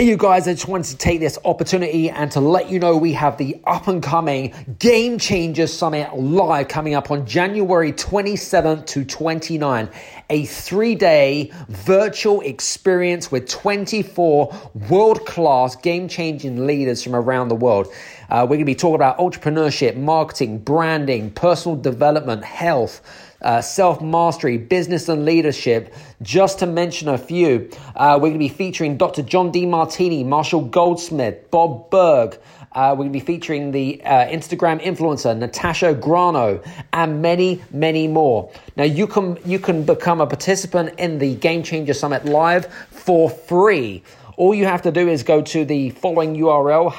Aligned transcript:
Hey, 0.00 0.06
you 0.06 0.16
guys, 0.16 0.48
I 0.48 0.54
just 0.54 0.66
wanted 0.66 0.86
to 0.92 0.96
take 0.96 1.20
this 1.20 1.38
opportunity 1.44 2.08
and 2.08 2.32
to 2.32 2.40
let 2.40 2.70
you 2.70 2.78
know 2.78 2.96
we 2.96 3.12
have 3.12 3.36
the 3.36 3.60
up 3.66 3.86
and 3.86 4.02
coming 4.02 4.54
Game 4.78 5.18
Changers 5.18 5.74
Summit 5.74 6.16
live 6.16 6.68
coming 6.68 6.94
up 6.94 7.10
on 7.10 7.26
January 7.26 7.92
27th 7.92 8.86
to 8.86 9.04
29. 9.04 9.90
A 10.30 10.46
three 10.46 10.94
day 10.94 11.52
virtual 11.68 12.40
experience 12.40 13.30
with 13.30 13.46
24 13.46 14.72
world 14.88 15.26
class 15.26 15.76
game 15.76 16.08
changing 16.08 16.66
leaders 16.66 17.02
from 17.02 17.14
around 17.14 17.48
the 17.48 17.54
world. 17.54 17.92
Uh, 18.30 18.44
we're 18.44 18.56
going 18.56 18.60
to 18.60 18.64
be 18.64 18.74
talking 18.74 18.94
about 18.94 19.18
entrepreneurship, 19.18 19.98
marketing, 19.98 20.60
branding, 20.60 21.30
personal 21.30 21.76
development, 21.76 22.42
health 22.42 23.02
uh, 23.42 23.60
self 23.60 24.00
mastery, 24.00 24.58
business 24.58 25.08
and 25.08 25.24
leadership, 25.24 25.94
just 26.22 26.58
to 26.60 26.66
mention 26.66 27.08
a 27.08 27.18
few. 27.18 27.70
Uh, 27.96 28.14
we're 28.20 28.28
going 28.28 28.34
to 28.34 28.38
be 28.38 28.48
featuring 28.48 28.96
Dr. 28.96 29.22
John 29.22 29.50
Demartini, 29.52 30.24
Marshall 30.24 30.62
Goldsmith, 30.62 31.50
Bob 31.50 31.90
Burg. 31.90 32.38
Uh, 32.72 32.90
we're 32.92 33.04
going 33.04 33.12
to 33.12 33.18
be 33.18 33.24
featuring 33.24 33.72
the 33.72 34.00
uh, 34.04 34.26
Instagram 34.26 34.80
influencer 34.80 35.36
Natasha 35.36 35.92
Graziano 35.92 36.62
and 36.92 37.20
many, 37.20 37.60
many 37.72 38.06
more. 38.06 38.52
Now 38.76 38.84
you 38.84 39.08
can 39.08 39.38
you 39.44 39.58
can 39.58 39.84
become 39.84 40.20
a 40.20 40.26
participant 40.26 40.98
in 40.98 41.18
the 41.18 41.34
Game 41.34 41.64
Changer 41.64 41.94
Summit 41.94 42.24
live 42.26 42.72
for 42.90 43.28
free. 43.28 44.04
All 44.36 44.54
you 44.54 44.66
have 44.66 44.82
to 44.82 44.92
do 44.92 45.08
is 45.08 45.24
go 45.24 45.42
to 45.42 45.64
the 45.64 45.90
following 45.90 46.36
URL: 46.36 46.92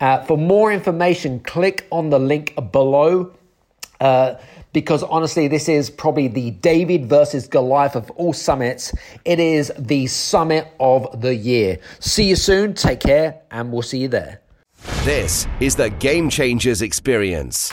Uh, 0.00 0.22
for 0.24 0.36
more 0.36 0.72
information, 0.72 1.40
click 1.40 1.86
on 1.90 2.10
the 2.10 2.18
link 2.18 2.54
below. 2.72 3.32
Uh, 4.00 4.34
because 4.72 5.02
honestly, 5.04 5.48
this 5.48 5.70
is 5.70 5.88
probably 5.88 6.28
the 6.28 6.50
David 6.50 7.06
versus 7.06 7.48
Goliath 7.48 7.96
of 7.96 8.10
all 8.10 8.34
summits. 8.34 8.94
It 9.24 9.40
is 9.40 9.72
the 9.78 10.06
summit 10.06 10.68
of 10.78 11.22
the 11.22 11.34
year. 11.34 11.78
See 11.98 12.24
you 12.24 12.36
soon. 12.36 12.74
Take 12.74 13.00
care, 13.00 13.40
and 13.50 13.72
we'll 13.72 13.80
see 13.80 14.00
you 14.00 14.08
there. 14.08 14.42
This 15.02 15.46
is 15.60 15.76
the 15.76 15.88
Game 15.88 16.28
Changers 16.28 16.82
Experience. 16.82 17.72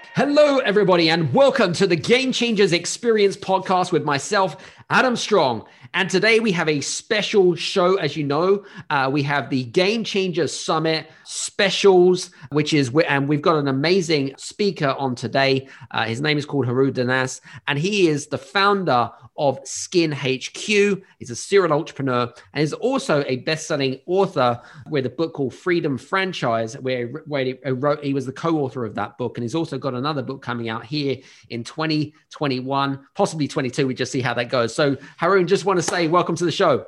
Hello, 0.13 0.57
everybody, 0.57 1.09
and 1.09 1.33
welcome 1.33 1.71
to 1.71 1.87
the 1.87 1.95
Game 1.95 2.33
Changers 2.33 2.73
Experience 2.73 3.37
podcast 3.37 3.93
with 3.93 4.03
myself, 4.03 4.57
Adam 4.91 5.15
Strong. 5.15 5.65
And 5.93 6.09
today 6.09 6.41
we 6.41 6.51
have 6.51 6.67
a 6.67 6.81
special 6.81 7.55
show. 7.55 7.95
As 7.95 8.17
you 8.17 8.25
know, 8.25 8.65
uh, 8.89 9.09
we 9.11 9.23
have 9.23 9.49
the 9.49 9.63
Game 9.63 10.03
Changers 10.03 10.57
Summit 10.57 11.09
specials, 11.23 12.31
which 12.49 12.73
is, 12.73 12.91
and 13.07 13.29
we've 13.29 13.41
got 13.41 13.55
an 13.55 13.69
amazing 13.69 14.33
speaker 14.37 14.89
on 14.97 15.15
today. 15.15 15.69
Uh, 15.91 16.03
his 16.03 16.19
name 16.19 16.37
is 16.37 16.45
called 16.45 16.65
Haroon 16.65 16.93
Danis, 16.93 17.39
and 17.67 17.79
he 17.79 18.09
is 18.09 18.27
the 18.27 18.37
founder 18.37 19.09
of 19.37 19.59
Skin 19.63 20.11
HQ. 20.11 20.65
He's 20.65 21.29
a 21.29 21.35
serial 21.35 21.73
entrepreneur 21.73 22.31
and 22.53 22.63
is 22.63 22.73
also 22.73 23.23
a 23.27 23.37
best-selling 23.37 23.99
author 24.05 24.61
with 24.89 25.05
a 25.05 25.09
book 25.09 25.33
called 25.33 25.53
Freedom 25.53 25.97
Franchise, 25.97 26.77
where, 26.79 27.07
where 27.07 27.45
he 27.45 27.53
wrote. 27.71 28.03
He 28.03 28.13
was 28.13 28.25
the 28.25 28.33
co-author 28.33 28.85
of 28.85 28.95
that 28.95 29.17
book, 29.17 29.37
and 29.37 29.43
he's 29.43 29.55
also 29.55 29.77
got 29.77 29.93
another 29.93 30.21
book 30.21 30.41
coming 30.41 30.69
out 30.69 30.85
here 30.85 31.17
in 31.49 31.63
2021, 31.63 32.99
possibly 33.15 33.47
22. 33.47 33.87
We 33.87 33.93
just 33.93 34.11
see 34.11 34.21
how 34.21 34.33
that 34.33 34.49
goes. 34.49 34.75
So, 34.75 34.80
Haroon, 35.17 35.47
just 35.47 35.65
want 35.65 35.77
to 35.77 35.83
say 35.83 36.07
welcome 36.07 36.35
to 36.35 36.45
the 36.45 36.51
show. 36.51 36.85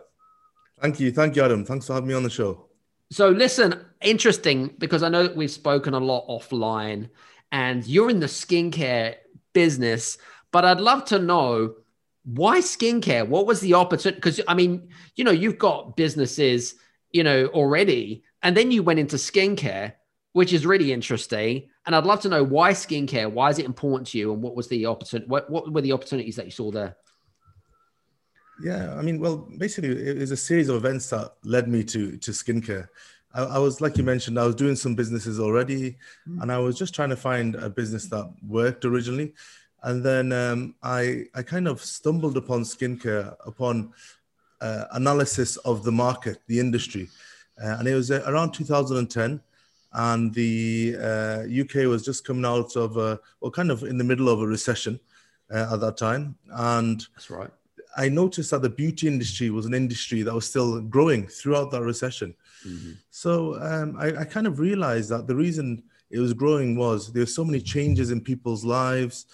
Thank 0.81 0.99
you, 0.99 1.11
thank 1.11 1.35
you, 1.35 1.43
Adam. 1.43 1.63
Thanks 1.65 1.87
for 1.87 1.93
having 1.93 2.09
me 2.09 2.13
on 2.13 2.23
the 2.23 2.29
show. 2.29 2.67
So, 3.11 3.29
listen, 3.29 3.85
interesting 4.01 4.73
because 4.79 5.03
I 5.03 5.09
know 5.09 5.23
that 5.23 5.35
we've 5.35 5.51
spoken 5.51 5.93
a 5.93 5.99
lot 5.99 6.27
offline, 6.27 7.09
and 7.51 7.85
you're 7.85 8.09
in 8.09 8.19
the 8.19 8.25
skincare 8.25 9.15
business, 9.53 10.17
but 10.51 10.65
I'd 10.65 10.81
love 10.81 11.05
to 11.05 11.19
know 11.19 11.75
why 12.25 12.59
skincare? 12.59 13.27
What 13.27 13.45
was 13.45 13.59
the 13.59 13.73
opportunity? 13.75 14.15
Because 14.15 14.41
I 14.47 14.53
mean, 14.53 14.89
you 15.15 15.23
know, 15.23 15.31
you've 15.31 15.57
got 15.57 15.95
businesses, 15.95 16.75
you 17.11 17.23
know, 17.23 17.47
already, 17.47 18.23
and 18.41 18.55
then 18.55 18.71
you 18.71 18.81
went 18.81 18.99
into 18.99 19.17
skincare, 19.17 19.93
which 20.31 20.53
is 20.53 20.65
really 20.65 20.91
interesting. 20.93 21.69
And 21.85 21.95
I'd 21.95 22.05
love 22.05 22.21
to 22.21 22.29
know 22.29 22.43
why 22.43 22.71
skincare. 22.71 23.29
Why 23.29 23.49
is 23.49 23.59
it 23.59 23.65
important 23.65 24.07
to 24.09 24.17
you? 24.17 24.33
And 24.33 24.41
what 24.41 24.55
was 24.55 24.69
the 24.69 24.85
opportunity? 24.85 25.29
What, 25.29 25.49
what 25.49 25.71
were 25.71 25.81
the 25.81 25.91
opportunities 25.91 26.37
that 26.37 26.45
you 26.45 26.51
saw 26.51 26.71
there? 26.71 26.95
Yeah, 28.63 28.95
I 28.97 29.01
mean, 29.01 29.19
well, 29.19 29.37
basically, 29.57 29.89
it 29.89 30.17
was 30.17 30.31
a 30.31 30.37
series 30.37 30.69
of 30.69 30.77
events 30.77 31.09
that 31.09 31.33
led 31.43 31.67
me 31.67 31.83
to 31.83 32.17
to 32.17 32.31
skincare. 32.31 32.87
I, 33.33 33.43
I 33.43 33.57
was, 33.57 33.81
like 33.81 33.97
you 33.97 34.03
mentioned, 34.03 34.39
I 34.39 34.45
was 34.45 34.55
doing 34.55 34.75
some 34.75 34.95
businesses 34.95 35.39
already, 35.39 35.97
mm. 36.27 36.41
and 36.41 36.51
I 36.51 36.59
was 36.59 36.77
just 36.77 36.95
trying 36.95 37.09
to 37.09 37.17
find 37.17 37.55
a 37.55 37.69
business 37.69 38.07
that 38.07 38.31
worked 38.41 38.85
originally 38.85 39.33
and 39.83 40.03
then 40.03 40.31
um, 40.31 40.75
I 40.81 41.25
I 41.35 41.43
kind 41.43 41.67
of 41.67 41.81
stumbled 41.83 42.37
upon 42.37 42.63
skincare 42.63 43.35
upon 43.45 43.93
uh, 44.61 44.85
analysis 44.91 45.57
of 45.57 45.83
the 45.83 45.91
market, 45.91 46.39
the 46.47 46.59
industry, 46.59 47.09
uh, 47.63 47.75
and 47.79 47.87
it 47.87 47.93
was 47.93 48.09
uh, 48.09 48.23
around 48.25 48.53
2010, 48.53 49.41
and 49.93 50.33
the 50.33 50.95
uh, 50.99 51.61
UK 51.61 51.87
was 51.87 52.03
just 52.03 52.25
coming 52.25 52.45
out 52.45 52.75
of 52.75 52.97
a, 52.97 53.19
well, 53.41 53.51
kind 53.51 53.71
of 53.71 53.83
in 53.83 53.97
the 53.97 54.03
middle 54.03 54.29
of 54.29 54.41
a 54.41 54.47
recession 54.47 54.99
uh, 55.53 55.73
at 55.73 55.81
that 55.81 55.97
time, 55.97 56.35
and 56.51 57.05
that's 57.13 57.29
right. 57.29 57.51
I 57.95 58.09
noticed 58.09 58.51
that 58.51 58.61
the 58.61 58.69
beauty 58.69 59.07
industry 59.07 59.49
was 59.49 59.65
an 59.65 59.73
industry 59.73 60.21
that 60.23 60.33
was 60.33 60.47
still 60.47 60.81
growing 60.81 61.27
throughout 61.27 61.71
that 61.71 61.81
recession. 61.81 62.33
Mm-hmm. 62.67 62.91
So 63.11 63.61
um, 63.61 63.95
I, 63.99 64.21
I 64.21 64.25
kind 64.25 64.47
of 64.47 64.59
realized 64.59 65.09
that 65.09 65.27
the 65.27 65.35
reason 65.35 65.83
it 66.09 66.19
was 66.19 66.33
growing 66.33 66.75
was 66.75 67.11
there 67.11 67.21
were 67.21 67.27
so 67.27 67.45
many 67.45 67.61
changes 67.61 68.11
in 68.11 68.21
people's 68.21 68.63
lives 68.63 69.25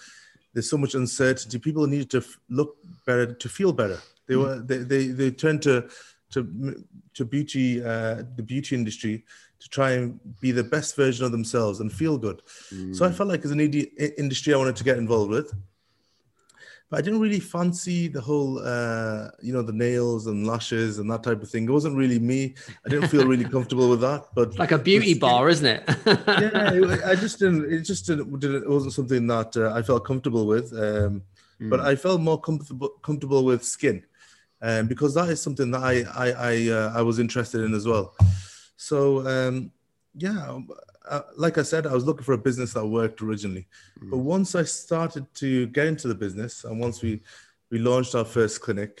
there's 0.52 0.68
so 0.68 0.78
much 0.78 0.94
uncertainty. 0.94 1.58
People 1.58 1.86
needed 1.86 2.10
to 2.10 2.18
f- 2.18 2.38
look 2.48 2.76
better, 3.06 3.32
to 3.32 3.48
feel 3.48 3.72
better. 3.72 4.00
They 4.26 4.34
mm. 4.34 4.42
were 4.42 4.58
they, 4.60 4.78
they 4.78 5.06
they 5.08 5.30
turn 5.30 5.60
to 5.60 5.88
to 6.30 6.84
to 7.14 7.24
beauty 7.24 7.82
uh, 7.82 8.22
the 8.36 8.42
beauty 8.42 8.74
industry 8.74 9.24
to 9.58 9.68
try 9.68 9.92
and 9.92 10.18
be 10.40 10.52
the 10.52 10.64
best 10.64 10.96
version 10.96 11.24
of 11.24 11.32
themselves 11.32 11.80
and 11.80 11.92
feel 11.92 12.16
good. 12.16 12.42
Mm. 12.72 12.96
So 12.96 13.04
I 13.04 13.12
felt 13.12 13.28
like 13.28 13.44
as 13.44 13.50
an 13.50 13.60
industry 13.60 14.54
I 14.54 14.56
wanted 14.56 14.76
to 14.76 14.84
get 14.84 14.98
involved 14.98 15.30
with 15.30 15.52
but 16.90 16.98
I 16.98 17.02
didn't 17.02 17.20
really 17.20 17.38
fancy 17.38 18.08
the 18.08 18.20
whole, 18.20 18.58
uh, 18.58 19.28
you 19.40 19.52
know, 19.52 19.62
the 19.62 19.72
nails 19.72 20.26
and 20.26 20.44
lashes 20.44 20.98
and 20.98 21.08
that 21.10 21.22
type 21.22 21.40
of 21.40 21.48
thing. 21.48 21.64
It 21.64 21.70
wasn't 21.70 21.96
really 21.96 22.18
me. 22.18 22.56
I 22.84 22.88
didn't 22.88 23.08
feel 23.08 23.26
really 23.26 23.44
comfortable 23.56 23.88
with 23.88 24.00
that. 24.00 24.24
But 24.34 24.58
like 24.58 24.72
a 24.72 24.78
beauty 24.78 25.14
bar, 25.14 25.48
isn't 25.48 25.66
it? 25.66 25.84
yeah, 26.04 26.98
I 27.06 27.14
just 27.14 27.38
didn't. 27.38 27.72
It 27.72 27.82
just 27.82 28.06
didn't. 28.06 28.42
It 28.42 28.68
wasn't 28.68 28.92
something 28.92 29.24
that 29.28 29.56
uh, 29.56 29.72
I 29.72 29.82
felt 29.82 30.04
comfortable 30.04 30.48
with. 30.48 30.72
Um, 30.72 31.22
mm. 31.60 31.70
But 31.70 31.78
I 31.78 31.94
felt 31.94 32.20
more 32.20 32.40
comfortable 32.40 32.88
comfortable 33.02 33.44
with 33.44 33.62
skin, 33.62 34.02
um, 34.60 34.88
because 34.88 35.14
that 35.14 35.28
is 35.28 35.40
something 35.40 35.70
that 35.70 35.82
I 35.82 36.02
I 36.12 36.32
I, 36.32 36.68
uh, 36.70 36.92
I 36.96 37.02
was 37.02 37.20
interested 37.20 37.60
in 37.60 37.72
as 37.72 37.86
well. 37.86 38.16
So 38.76 39.24
um, 39.28 39.70
yeah, 40.16 40.58
uh, 41.08 41.22
like 41.36 41.58
I 41.58 41.62
said, 41.62 41.86
I 41.86 41.94
was 41.94 42.04
looking 42.04 42.24
for 42.24 42.32
a 42.32 42.38
business 42.38 42.72
that 42.74 42.86
worked 42.86 43.22
originally. 43.22 43.66
Mm. 44.02 44.10
But 44.10 44.18
once 44.18 44.54
I 44.54 44.64
started 44.64 45.32
to 45.36 45.66
get 45.68 45.86
into 45.86 46.08
the 46.08 46.14
business, 46.14 46.64
and 46.64 46.78
once 46.78 47.02
we 47.02 47.20
we 47.70 47.78
launched 47.78 48.14
our 48.14 48.24
first 48.24 48.60
clinic, 48.60 49.00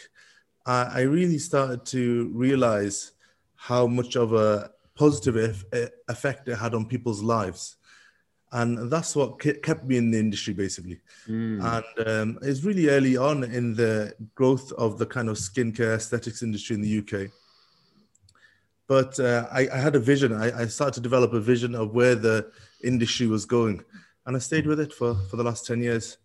I, 0.64 0.82
I 0.82 1.00
really 1.02 1.38
started 1.38 1.84
to 1.86 2.30
realize 2.32 3.12
how 3.56 3.86
much 3.86 4.16
of 4.16 4.32
a 4.32 4.70
positive 4.94 5.64
effect 6.08 6.48
it 6.48 6.56
had 6.56 6.74
on 6.74 6.86
people's 6.86 7.22
lives. 7.22 7.76
And 8.52 8.90
that's 8.90 9.14
what 9.14 9.38
kept 9.38 9.84
me 9.84 9.96
in 9.96 10.10
the 10.10 10.18
industry, 10.18 10.54
basically. 10.54 11.00
Mm. 11.28 11.84
And 11.96 12.08
um, 12.08 12.38
it's 12.42 12.64
really 12.64 12.88
early 12.88 13.16
on 13.16 13.44
in 13.44 13.74
the 13.74 14.14
growth 14.34 14.72
of 14.72 14.98
the 14.98 15.06
kind 15.06 15.28
of 15.28 15.36
skincare 15.36 15.94
aesthetics 15.94 16.42
industry 16.42 16.74
in 16.74 16.82
the 16.82 16.98
UK 16.98 17.30
but 18.90 19.20
uh, 19.20 19.46
I, 19.52 19.68
I, 19.72 19.76
had 19.76 19.94
a 19.94 20.00
vision. 20.00 20.32
I, 20.32 20.62
I, 20.62 20.66
started 20.66 20.94
to 20.94 21.00
develop 21.00 21.32
a 21.32 21.38
vision 21.38 21.76
of 21.76 21.94
where 21.94 22.16
the 22.16 22.50
industry 22.82 23.28
was 23.28 23.44
going, 23.44 23.84
and 24.26 24.34
I 24.34 24.40
stayed 24.40 24.66
with 24.66 24.80
it 24.80 24.92
for, 24.92 25.14
for 25.30 25.36
the 25.36 25.44
last 25.44 25.64
ten 25.64 25.80
years. 25.80 26.18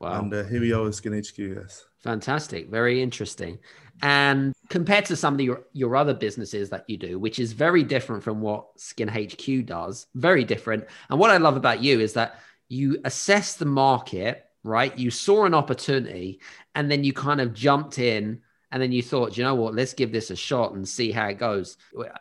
Wow. 0.00 0.18
And 0.18 0.34
uh, 0.34 0.42
here 0.42 0.60
we 0.60 0.72
are 0.72 0.82
with 0.82 0.96
Skin 0.96 1.16
HQ, 1.16 1.38
yes. 1.38 1.84
Fantastic. 2.00 2.70
Very 2.70 3.00
interesting. 3.00 3.60
And 4.02 4.52
compared 4.68 5.04
to 5.06 5.16
some 5.16 5.34
of 5.34 5.38
the, 5.38 5.44
your, 5.44 5.62
your 5.72 5.94
other 5.94 6.12
businesses 6.12 6.70
that 6.70 6.84
you 6.88 6.96
do, 6.96 7.20
which 7.20 7.38
is 7.38 7.52
very 7.52 7.84
different 7.84 8.24
from 8.24 8.40
what 8.40 8.66
Skin 8.76 9.08
HQ 9.08 9.66
does, 9.66 10.06
very 10.16 10.42
different. 10.42 10.86
And 11.10 11.20
what 11.20 11.30
I 11.30 11.36
love 11.36 11.56
about 11.56 11.84
you 11.84 12.00
is 12.00 12.14
that 12.14 12.40
you 12.68 12.98
assess 13.04 13.54
the 13.54 13.64
market, 13.64 14.44
right? 14.64 14.96
You 14.98 15.12
saw 15.12 15.44
an 15.44 15.54
opportunity 15.54 16.40
and 16.74 16.90
then 16.90 17.04
you 17.04 17.12
kind 17.12 17.40
of 17.40 17.54
jumped 17.54 18.00
in 18.00 18.42
and 18.70 18.82
then 18.82 18.92
you 18.92 19.02
thought, 19.02 19.36
you 19.36 19.44
know 19.44 19.54
what, 19.54 19.74
let's 19.74 19.94
give 19.94 20.12
this 20.12 20.30
a 20.30 20.36
shot 20.36 20.74
and 20.74 20.86
see 20.86 21.10
how 21.10 21.26
it 21.28 21.38
goes. 21.38 21.78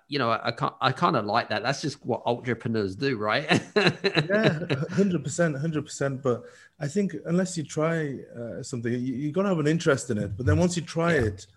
You 0.08 0.20
know, 0.20 0.30
I, 0.30 0.50
I, 0.50 0.72
I 0.80 0.92
kind 0.94 1.18
of 1.18 1.26
like 1.26 1.50
that. 1.50 1.62
That's 1.62 1.82
just 1.82 2.06
what 2.06 2.22
entrepreneurs 2.26 2.96
do, 2.96 3.18
right? 3.18 3.46
yeah, 3.76 4.60
hundred 4.92 5.24
percent, 5.26 5.58
hundred 5.58 5.84
percent. 5.84 6.24
But 6.24 6.44
I 6.80 6.88
think 6.88 7.16
unless 7.26 7.58
you 7.58 7.64
try 7.64 8.20
uh, 8.40 8.64
something, 8.64 8.94
you, 8.94 9.32
got 9.34 9.44
to 9.44 9.50
have 9.50 9.60
an 9.60 9.68
interest 9.68 10.10
in 10.10 10.18
it. 10.18 10.38
But 10.38 10.46
then 10.46 10.58
once 10.58 10.78
you 10.78 10.84
try 10.84 11.16
yeah. 11.16 11.26
it, 11.26 11.48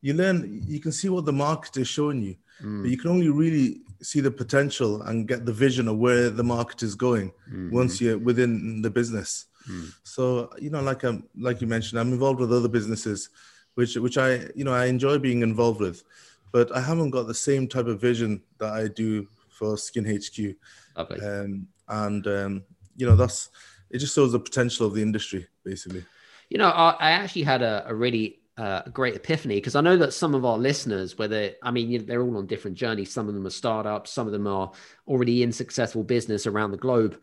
you 0.00 0.14
learn. 0.14 0.62
You 0.66 0.80
can 0.80 0.92
see 0.92 1.10
what 1.10 1.26
the 1.26 1.32
market 1.32 1.76
is 1.76 1.86
showing 1.86 2.22
you, 2.22 2.36
mm. 2.62 2.82
but 2.82 2.90
you 2.90 2.96
can 2.96 3.10
only 3.10 3.28
really 3.28 3.82
see 4.00 4.20
the 4.20 4.30
potential 4.30 5.02
and 5.02 5.28
get 5.28 5.46
the 5.46 5.52
vision 5.52 5.88
of 5.88 5.98
where 5.98 6.28
the 6.28 6.42
market 6.42 6.82
is 6.82 6.94
going 6.94 7.30
mm-hmm. 7.48 7.70
once 7.70 8.00
you're 8.00 8.18
within 8.18 8.82
the 8.82 8.90
business. 8.90 9.46
Mm. 9.70 9.92
So 10.04 10.50
you 10.58 10.70
know, 10.70 10.80
like 10.80 11.04
I'm, 11.04 11.28
like 11.38 11.60
you 11.60 11.66
mentioned, 11.66 12.00
I'm 12.00 12.12
involved 12.12 12.40
with 12.40 12.52
other 12.52 12.68
businesses 12.68 13.28
which 13.74 13.96
which 13.96 14.18
I 14.18 14.48
you 14.54 14.64
know 14.64 14.72
I 14.72 14.86
enjoy 14.86 15.18
being 15.18 15.42
involved 15.42 15.80
with, 15.80 16.04
but 16.52 16.74
I 16.74 16.80
haven't 16.80 17.10
got 17.10 17.26
the 17.26 17.34
same 17.34 17.68
type 17.68 17.86
of 17.86 18.00
vision 18.00 18.42
that 18.58 18.72
I 18.72 18.88
do 18.88 19.26
for 19.48 19.76
Skin 19.76 20.04
HQ. 20.04 20.56
Okay. 20.96 21.26
Um, 21.26 21.66
and 21.88 22.26
um, 22.26 22.62
you 22.96 23.06
know 23.06 23.16
that's 23.16 23.50
it. 23.90 23.98
Just 23.98 24.14
shows 24.14 24.32
the 24.32 24.40
potential 24.40 24.86
of 24.86 24.94
the 24.94 25.02
industry, 25.02 25.46
basically. 25.64 26.04
You 26.48 26.58
know, 26.58 26.68
I, 26.68 26.90
I 26.98 27.10
actually 27.12 27.44
had 27.44 27.62
a, 27.62 27.84
a 27.86 27.94
really 27.94 28.40
uh, 28.58 28.82
a 28.84 28.90
great 28.90 29.16
epiphany 29.16 29.56
because 29.56 29.74
I 29.74 29.80
know 29.80 29.96
that 29.96 30.12
some 30.12 30.34
of 30.34 30.44
our 30.44 30.58
listeners, 30.58 31.16
whether 31.16 31.52
I 31.62 31.70
mean 31.70 32.04
they're 32.06 32.22
all 32.22 32.36
on 32.36 32.46
different 32.46 32.76
journeys. 32.76 33.10
Some 33.10 33.28
of 33.28 33.34
them 33.34 33.46
are 33.46 33.50
startups, 33.50 34.10
some 34.10 34.26
of 34.26 34.32
them 34.32 34.46
are 34.46 34.72
already 35.06 35.42
in 35.42 35.52
successful 35.52 36.02
business 36.02 36.46
around 36.46 36.72
the 36.72 36.76
globe. 36.76 37.20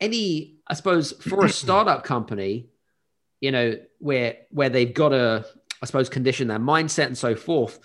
Any, 0.00 0.56
I 0.66 0.74
suppose, 0.74 1.12
for 1.12 1.44
a 1.44 1.48
startup 1.62 2.04
company, 2.04 2.70
you 3.40 3.50
know, 3.50 3.76
where 3.98 4.36
where 4.50 4.68
they've 4.68 4.94
got 4.94 5.10
to, 5.10 5.44
I 5.82 5.86
suppose, 5.86 6.08
condition 6.08 6.48
their 6.48 6.58
mindset 6.58 7.06
and 7.06 7.18
so 7.18 7.34
forth. 7.34 7.78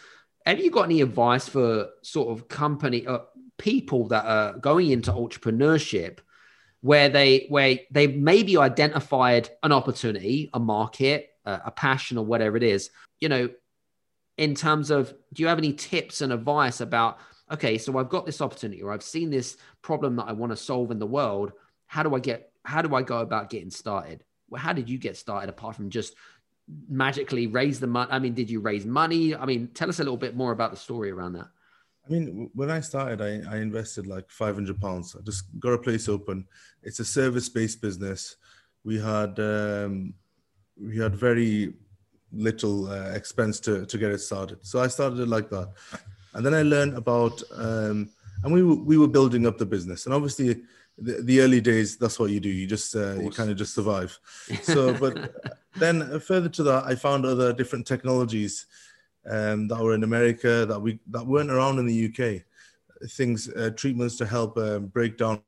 Have 0.46 0.60
you 0.60 0.70
got 0.70 0.84
any 0.84 1.02
advice 1.02 1.48
for 1.48 1.90
sort 2.04 2.38
of 2.38 2.48
company 2.48 3.08
uh, 3.08 3.20
people 3.58 4.08
that 4.10 4.26
are 4.26 4.58
going 4.60 4.92
into 4.92 5.12
entrepreneurship, 5.12 6.20
where 6.82 7.10
they 7.10 7.48
where 7.50 7.80
they 7.92 8.08
maybe 8.08 8.58
identified 8.58 9.50
an 9.64 9.72
opportunity, 9.72 10.50
a 10.54 10.60
market, 10.60 11.30
a 11.46 11.72
passion, 11.72 12.18
or 12.18 12.26
whatever 12.26 12.58
it 12.58 12.64
is, 12.64 12.90
you 13.20 13.30
know, 13.30 13.50
in 14.38 14.56
terms 14.56 14.92
of, 14.92 15.14
do 15.34 15.42
you 15.42 15.48
have 15.48 15.58
any 15.58 15.74
tips 15.74 16.22
and 16.22 16.34
advice 16.34 16.82
about? 16.82 17.18
Okay, 17.52 17.78
so 17.78 17.98
I've 17.98 18.10
got 18.10 18.26
this 18.26 18.42
opportunity, 18.42 18.82
or 18.82 18.92
I've 18.92 19.04
seen 19.04 19.30
this 19.30 19.58
problem 19.82 20.16
that 20.18 20.28
I 20.28 20.34
want 20.34 20.52
to 20.52 20.58
solve 20.58 20.92
in 20.92 21.00
the 21.00 21.08
world. 21.08 21.54
How 21.88 22.04
do 22.04 22.16
I 22.16 22.20
get? 22.20 22.52
How 22.64 22.82
do 22.82 22.94
I 22.96 23.04
go 23.04 23.20
about 23.20 23.50
getting 23.50 23.70
started? 23.70 24.24
How 24.56 24.74
did 24.74 24.90
you 24.90 24.98
get 24.98 25.18
started 25.18 25.50
apart 25.50 25.76
from 25.76 25.90
just 25.90 26.16
magically 26.90 27.48
raise 27.48 27.80
the 27.80 27.88
money? 27.88 28.12
I 28.12 28.20
mean, 28.20 28.34
did 28.34 28.50
you 28.50 28.60
raise 28.60 28.86
money? 28.86 29.36
I 29.36 29.46
mean, 29.46 29.70
tell 29.74 29.90
us 29.90 30.00
a 30.00 30.04
little 30.04 30.18
bit 30.18 30.36
more 30.36 30.52
about 30.52 30.72
the 30.72 30.78
story 30.78 31.12
around 31.12 31.34
that. 31.34 31.48
I 32.06 32.12
mean, 32.12 32.52
when 32.54 32.70
I 32.70 32.82
started, 32.82 33.22
I, 33.22 33.42
I 33.52 33.58
invested 33.58 34.06
like 34.06 34.30
500 34.30 34.80
pounds. 34.80 35.16
I 35.16 35.24
just 35.24 35.46
got 35.60 35.74
a 35.74 35.78
place 35.78 36.08
open. 36.08 36.46
It's 36.84 37.00
a 37.00 37.06
service-based 37.06 37.82
business. 37.82 38.36
We 38.84 39.00
had 39.00 39.40
um, 39.40 40.14
we 40.80 40.98
had 40.98 41.16
very 41.16 41.74
little 42.32 42.88
uh, 42.88 43.12
expense 43.12 43.60
to, 43.62 43.86
to 43.86 43.98
get 43.98 44.12
it 44.12 44.20
started. 44.20 44.60
So 44.62 44.82
I 44.82 44.88
started 44.88 45.20
it 45.20 45.28
like 45.28 45.50
that. 45.50 45.72
And 46.34 46.46
then 46.46 46.54
I 46.54 46.64
learned 46.64 46.96
about, 46.96 47.42
um, 47.56 48.10
and 48.44 48.54
we 48.54 48.62
we 48.62 48.98
were 48.98 49.08
building 49.08 49.48
up 49.48 49.58
the 49.58 49.66
business. 49.66 50.06
And 50.06 50.14
obviously, 50.14 50.62
the, 50.98 51.22
the 51.22 51.42
early 51.42 51.62
days 51.62 51.98
that's 51.98 52.20
what 52.20 52.30
you 52.30 52.40
do. 52.40 52.50
You 52.50 52.68
just 52.68 52.96
uh, 52.96 53.16
you 53.16 53.30
kind 53.32 53.50
of 53.50 53.58
just 53.58 53.76
survive. 53.76 54.18
So 54.64 54.94
but 54.94 55.34
then 55.78 56.20
further 56.20 56.50
to 56.50 56.64
that 56.64 56.86
i 56.86 56.96
found 56.96 57.26
other 57.26 57.54
different 57.54 57.86
technologies 57.86 58.66
um, 59.30 59.68
that 59.68 59.80
were 59.80 59.94
in 59.94 60.04
america 60.04 60.66
that 60.66 60.80
we 60.80 61.00
that 61.08 61.26
weren't 61.26 61.52
around 61.52 61.80
in 61.80 61.86
the 61.86 62.06
uk 62.08 63.10
things 63.10 63.50
uh, 63.50 63.70
treatments 63.76 64.16
to 64.18 64.26
help 64.26 64.58
um, 64.58 64.88
break 64.88 65.18
down. 65.18 65.42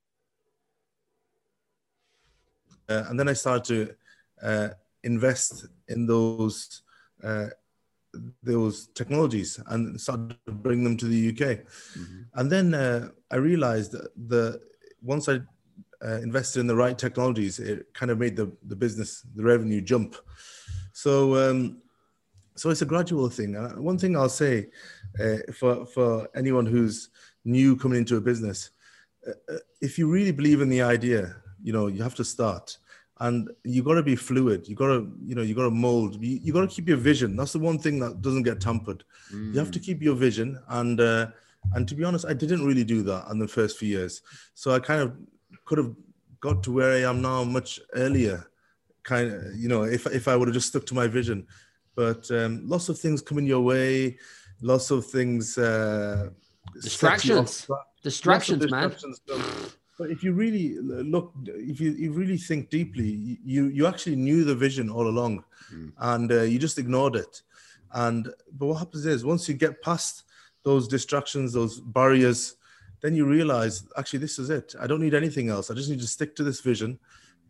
Uh, 2.90 3.04
and 3.10 3.20
then 3.20 3.28
i 3.28 3.34
started 3.34 3.66
to 3.66 4.48
uh, 4.48 4.70
invest 5.04 5.68
in 5.88 6.06
those 6.06 6.82
uh, 7.24 7.48
those 8.42 8.88
technologies 8.96 9.60
and 9.68 10.00
started 10.00 10.36
to 10.46 10.52
bring 10.52 10.84
them 10.84 10.98
to 10.98 11.06
the 11.06 11.30
uk 11.30 11.38
mm-hmm. 11.38 12.22
and 12.36 12.52
then 12.52 12.74
uh, 12.74 13.10
i 13.32 13.36
realized 13.36 13.92
that 13.92 14.10
the 14.28 14.60
once 15.08 15.30
I 15.30 15.40
uh, 16.06 16.20
invested 16.22 16.60
in 16.60 16.68
the 16.68 16.76
right 16.76 16.98
technologies, 16.98 17.60
it 17.60 17.88
kind 17.94 18.12
of 18.12 18.20
made 18.20 18.36
the, 18.36 18.52
the 18.68 18.76
business, 18.76 19.26
the 19.36 19.44
revenue 19.44 19.82
jump. 19.82 20.16
So, 20.94 21.36
um, 21.36 21.82
so 22.56 22.70
it's 22.70 22.82
a 22.82 22.86
gradual 22.86 23.30
thing. 23.30 23.56
Uh, 23.56 23.70
one 23.82 23.98
thing 23.98 24.16
I'll 24.16 24.30
say 24.30 24.70
uh, 25.24 25.38
for, 25.54 25.86
for 25.86 26.28
anyone 26.36 26.66
who's 26.66 27.10
new 27.46 27.76
coming 27.76 28.00
into 28.00 28.18
a 28.18 28.22
business, 28.22 28.72
uh, 29.28 29.32
uh, 29.54 29.58
if 29.82 29.98
you 29.98 30.10
really 30.10 30.32
believe 30.32 30.62
in 30.62 30.70
the 30.70 30.82
idea, 30.82 31.36
you 31.64 31.74
know, 31.74 31.88
you 31.88 32.04
have 32.04 32.16
to 32.16 32.24
start 32.24 32.78
and 33.20 33.50
you 33.64 33.82
got 33.82 33.96
to 33.96 34.04
be 34.04 34.16
fluid. 34.16 34.68
You 34.68 34.76
got 34.76 34.88
to, 34.88 35.12
you 35.26 35.36
know, 35.36 35.42
you 35.42 35.56
got 35.56 35.64
to 35.64 35.72
mold. 35.72 36.24
You, 36.24 36.40
you 36.44 36.54
got 36.54 36.62
to 36.62 36.76
keep 36.76 36.88
your 36.88 36.98
vision. 36.98 37.36
That's 37.36 37.54
the 37.54 37.60
one 37.60 37.80
thing 37.80 38.00
that 38.00 38.22
doesn't 38.22 38.44
get 38.44 38.62
tampered. 38.62 39.04
Mm. 39.34 39.54
You 39.54 39.60
have 39.60 39.72
to 39.72 39.80
mm. 39.80 39.86
keep 39.86 40.02
your 40.02 40.16
vision 40.16 40.60
and, 40.68 41.00
uh, 41.00 41.28
and 41.74 41.88
to 41.88 41.96
be 41.96 42.04
honest, 42.04 42.26
I 42.26 42.34
didn't 42.34 42.66
really 42.66 42.84
do 42.84 43.04
that 43.04 43.28
in 43.32 43.40
the 43.40 43.48
first 43.48 43.78
few 43.78 43.90
years. 43.90 44.22
So 44.54 44.72
I 44.72 44.80
kind 44.80 45.02
of 45.02 45.16
could 45.66 45.78
have 45.78 45.94
got 46.40 46.64
to 46.64 46.72
where 46.72 46.92
I 46.92 47.10
am 47.10 47.22
now 47.22 47.44
much 47.44 47.80
earlier. 47.94 48.50
Kind 49.04 49.32
of, 49.32 49.56
you 49.56 49.70
know, 49.70 49.84
if 49.84 50.06
if 50.08 50.28
I 50.28 50.36
would 50.36 50.48
have 50.48 50.56
just 50.56 50.68
stuck 50.68 50.86
to 50.88 50.94
my 50.94 51.08
vision. 51.08 51.48
But 51.96 52.30
um, 52.32 52.68
lots 52.68 52.90
of 52.90 53.00
things 53.00 53.22
coming 53.22 53.48
your 53.48 53.62
way, 53.62 54.18
lots 54.62 54.92
of 54.92 55.06
things. 55.06 55.58
Uh, 55.58 56.30
distractions, 56.82 57.68
distractions, 58.04 58.60
distractions, 58.60 59.22
man. 59.28 59.72
But 59.98 60.12
if 60.12 60.24
you 60.24 60.34
really 60.34 60.78
look, 60.80 61.34
if 61.46 61.80
you, 61.82 61.92
you 61.92 62.12
really 62.12 62.38
think 62.38 62.70
deeply, 62.70 63.40
you 63.44 63.66
you 63.68 63.88
actually 63.88 64.16
knew 64.16 64.44
the 64.44 64.56
vision 64.56 64.90
all 64.90 65.08
along, 65.08 65.44
mm. 65.74 65.92
and 65.98 66.32
uh, 66.32 66.42
you 66.42 66.60
just 66.60 66.78
ignored 66.78 67.16
it. 67.16 67.42
And 67.94 68.30
but 68.52 68.68
what 68.68 68.76
happens 68.76 69.06
is 69.06 69.26
once 69.26 69.50
you 69.50 69.56
get 69.56 69.82
past 69.82 70.24
those 70.68 70.88
distractions, 70.88 71.54
those 71.54 71.80
barriers, 71.80 72.58
then 73.02 73.16
you 73.16 73.26
realize 73.26 73.88
actually 73.98 74.20
this 74.20 74.38
is 74.38 74.50
it. 74.50 74.76
I 74.82 74.86
don't 74.86 75.02
need 75.02 75.14
anything 75.14 75.48
else. 75.50 75.72
I 75.72 75.74
just 75.74 75.90
need 75.90 76.02
to 76.02 76.08
stick 76.08 76.36
to 76.36 76.44
this 76.44 76.60
vision 76.60 77.00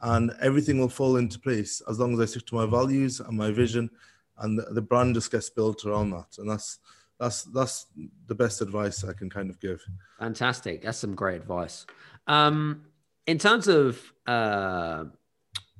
and 0.01 0.31
everything 0.39 0.77
will 0.79 0.95
fall 0.99 1.17
into 1.17 1.39
place 1.39 1.81
as 1.89 1.97
long 1.99 2.13
as 2.13 2.19
I 2.19 2.25
stick 2.25 2.45
to 2.47 2.55
my 2.55 2.67
values 2.67 3.19
and 3.19 3.35
my 3.35 3.49
vision 3.49 3.89
and 4.37 4.59
the, 4.59 4.81
brand 4.81 5.15
just 5.15 5.31
gets 5.31 5.49
built 5.49 5.83
around 5.83 6.11
that. 6.11 6.37
And 6.37 6.47
that's 6.47 6.77
that's 7.19 7.41
that's 7.45 7.87
the 8.27 8.35
best 8.35 8.61
advice 8.61 9.03
I 9.03 9.13
can 9.13 9.31
kind 9.31 9.49
of 9.49 9.59
give. 9.59 9.83
Fantastic. 10.19 10.83
That's 10.83 10.99
some 10.99 11.15
great 11.15 11.41
advice. 11.41 11.87
Um, 12.27 12.83
in 13.25 13.39
terms 13.39 13.67
of 13.67 13.99
uh, 14.27 15.05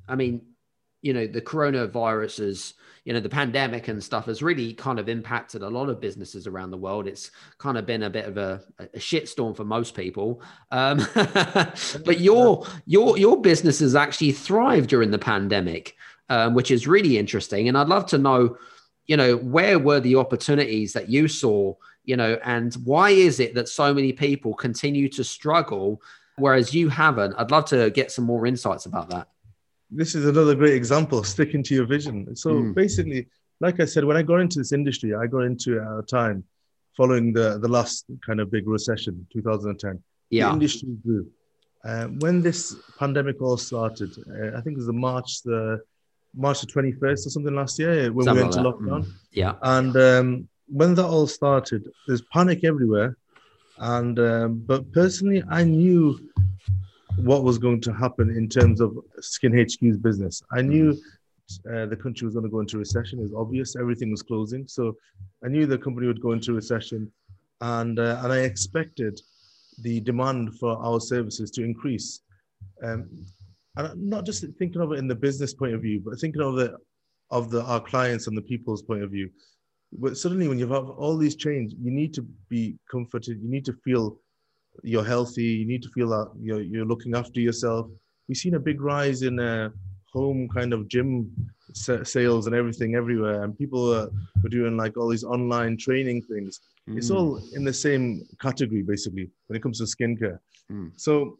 I 0.08 0.15
mean, 0.15 0.41
you 1.08 1.14
know, 1.14 1.26
the 1.26 1.42
coronavirus 1.42 2.42
is 2.42 2.74
you 3.06 3.14
know 3.14 3.22
the 3.22 3.30
pandemic 3.30 3.88
and 3.88 4.04
stuff 4.04 4.26
has 4.26 4.44
really 4.44 4.74
kind 4.74 5.00
of 5.00 5.08
impacted 5.08 5.62
a 5.62 5.70
lot 5.70 5.88
of 5.88 6.02
businesses 6.02 6.46
around 6.46 6.72
the 6.72 6.78
world. 6.78 7.08
It's 7.08 7.32
kind 7.58 7.78
of 7.78 7.86
been 7.86 8.04
a 8.04 8.10
bit 8.10 8.26
of 8.26 8.38
a, 8.38 8.62
a 8.80 9.00
shitstorm 9.00 9.56
for 9.56 9.64
most 9.64 9.96
people. 9.96 10.42
Um, 10.72 10.98
but 11.16 12.20
your 12.20 12.68
your 12.86 13.18
your 13.18 13.42
business 13.42 13.80
has 13.80 13.96
actually 13.96 14.34
thrived 14.34 14.90
during 14.90 15.12
the 15.12 15.18
pandemic 15.18 15.96
um, 16.30 16.54
which 16.54 16.70
is 16.70 16.86
really 16.88 17.18
interesting. 17.18 17.70
And 17.70 17.78
i'd 17.78 17.88
love 17.88 18.06
to 18.08 18.18
know 18.18 18.58
you 19.06 19.16
know 19.16 19.38
where 19.38 19.80
were 19.80 20.02
the 20.02 20.18
opportunities 20.18 20.92
that 20.92 21.08
you 21.08 21.30
saw 21.30 21.74
you 22.04 22.18
know 22.18 22.38
and 22.44 22.74
why 22.84 23.12
is 23.12 23.40
it 23.40 23.56
that 23.56 23.70
so 23.70 23.94
many 23.94 24.12
people 24.12 24.54
continue 24.54 25.08
to 25.10 25.24
struggle 25.24 26.02
whereas 26.36 26.74
you 26.74 26.90
haven't? 26.90 27.36
I'd 27.38 27.52
love 27.52 27.66
to 27.66 27.90
get 27.92 28.12
some 28.12 28.26
more 28.26 28.46
insights 28.46 28.86
about 28.86 29.10
that 29.12 29.30
this 29.89 30.15
is 30.15 30.25
another 30.25 30.56
great 30.56 30.74
example 30.74 31.24
sticking 31.24 31.63
to 31.63 31.74
your 31.74 31.86
vision. 31.86 32.36
So 32.36 32.51
mm. 32.51 32.74
basically 32.74 33.27
like 33.60 33.79
i 33.79 33.86
said 33.86 34.03
when 34.03 34.17
i 34.17 34.22
got 34.22 34.39
into 34.39 34.60
this 34.60 34.72
industry 34.72 35.15
i 35.15 35.25
got 35.27 35.41
into 35.41 35.79
a 35.79 36.03
time 36.03 36.44
following 36.96 37.34
the 37.34 37.58
the 37.60 37.67
last 37.67 38.06
kind 38.25 38.39
of 38.39 38.51
big 38.51 38.67
recession 38.67 39.25
2010 39.32 40.01
yeah 40.29 40.48
the 40.48 40.53
industry 40.53 40.89
grew. 41.06 41.27
Uh, 41.86 42.08
when 42.20 42.41
this 42.41 42.75
pandemic 43.00 43.41
all 43.41 43.58
started 43.58 44.12
uh, 44.29 44.58
i 44.58 44.62
think 44.62 44.74
it 44.75 44.77
was 44.77 44.88
the 44.88 44.94
march 44.94 45.41
the 45.44 45.79
march 46.36 46.62
the 46.62 46.67
21st 46.67 47.25
or 47.25 47.29
something 47.29 47.56
last 47.56 47.79
year 47.79 48.12
when 48.12 48.25
something 48.25 48.48
we 48.48 48.50
went 48.50 48.56
like 48.56 48.63
to 48.63 48.72
lockdown. 48.72 49.03
Mm. 49.03 49.13
yeah. 49.32 49.53
And 49.63 49.96
um, 49.98 50.48
when 50.67 50.94
that 50.96 51.06
all 51.06 51.25
started 51.25 51.89
there's 52.06 52.22
panic 52.34 52.63
everywhere. 52.63 53.17
And 53.79 54.20
um, 54.20 54.63
but 54.65 54.91
personally 54.91 55.44
i 55.50 55.63
knew 55.63 56.20
what 57.18 57.44
was 57.44 57.58
going 57.58 57.82
to 57.82 57.94
happen 57.94 58.30
in 58.30 58.48
terms 58.48 58.80
of 58.80 58.98
Skin 59.20 59.54
HQ's 59.54 59.98
business. 59.98 60.42
I 60.52 60.62
knew 60.62 60.92
uh, 61.72 61.86
the 61.86 61.96
country 61.96 62.26
was 62.26 62.34
going 62.34 62.46
to 62.46 62.52
go 62.52 62.60
into 62.60 62.78
recession. 62.78 63.20
It's 63.22 63.34
obvious. 63.34 63.76
Everything 63.76 64.12
was 64.12 64.22
closing. 64.22 64.68
So 64.68 64.96
I 65.44 65.48
knew 65.48 65.66
the 65.66 65.78
company 65.78 66.08
would 66.08 66.22
go 66.22 66.32
into 66.32 66.54
recession. 66.54 67.12
And, 67.62 67.98
uh, 67.98 68.22
and 68.24 68.32
I 68.32 68.40
expected 68.40 69.20
the 69.82 70.00
demand 70.02 70.58
for 70.60 70.78
our 70.78 71.00
services 71.00 71.50
to 71.52 71.64
increase. 71.64 72.22
Um, 72.84 73.26
and 73.78 73.88
I'm 73.88 74.10
not 74.10 74.26
just 74.26 74.46
thinking 74.58 74.82
of 74.82 74.92
it 74.92 75.00
in 75.00 75.08
the 75.08 75.16
business 75.16 75.54
point 75.54 75.74
of 75.74 75.82
view, 75.82 76.02
but 76.04 76.20
thinking 76.20 76.42
of 76.42 76.58
it 76.60 76.72
of 77.30 77.50
the 77.50 77.64
our 77.64 77.80
clients 77.80 78.28
and 78.28 78.38
the 78.38 78.42
people's 78.42 78.82
point 78.82 79.04
of 79.04 79.12
view. 79.12 79.30
But 79.94 80.18
suddenly, 80.18 80.48
when 80.48 80.60
you 80.60 80.68
have 80.68 80.90
all 80.90 81.18
these 81.18 81.36
change, 81.36 81.74
you 81.82 81.92
need 81.92 82.14
to 82.16 82.26
be 82.50 82.78
comforted. 82.90 83.40
You 83.42 83.50
need 83.50 83.66
to 83.66 83.74
feel 83.84 84.20
you're 84.84 85.03
healthy. 85.03 85.43
You 85.43 85.65
need 85.65 85.84
to 85.84 85.89
feel 85.89 86.10
that 86.10 86.31
you're, 86.39 86.62
you're 86.62 86.86
looking 86.86 87.15
after 87.15 87.39
yourself. 87.39 87.88
We've 88.27 88.38
seen 88.38 88.55
a 88.55 88.60
big 88.60 88.81
rise 88.81 89.22
in 89.22 89.39
uh, 89.39 89.69
home 90.13 90.48
kind 90.50 90.74
of 90.74 90.88
gym 90.88 91.31
sales 91.74 92.48
and 92.48 92.55
everything 92.55 92.96
everywhere, 92.96 93.43
and 93.43 93.57
people 93.57 93.93
are, 93.93 94.10
are 94.43 94.50
doing 94.50 94.77
like 94.77 94.98
all 94.98 95.10
these 95.10 95.24
online 95.24 95.77
training 95.77 96.24
things. 96.24 96.62
Mm. 96.89 96.98
It's 96.98 97.12
all 97.12 97.41
in 97.53 97.63
the 97.63 97.74
same 97.74 98.25
category 98.41 98.84
basically 98.84 99.29
when 99.48 99.57
it 99.57 99.63
comes 99.63 99.79
to 99.79 99.84
skincare. 99.84 100.39
Mm. 100.72 100.91
So 100.96 101.38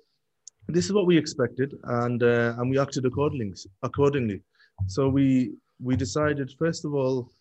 this 0.68 0.86
is 0.86 0.94
what 0.94 1.06
we 1.06 1.18
expected, 1.18 1.74
and 1.84 2.22
uh, 2.24 2.56
and 2.58 2.70
we 2.70 2.78
acted 2.80 3.06
accordingly. 3.06 3.54
Accordingly, 3.84 4.42
so 4.88 5.08
we 5.08 5.54
we 5.82 5.96
decided 5.96 6.54
first 6.60 6.86
of 6.86 6.94
all. 6.94 7.32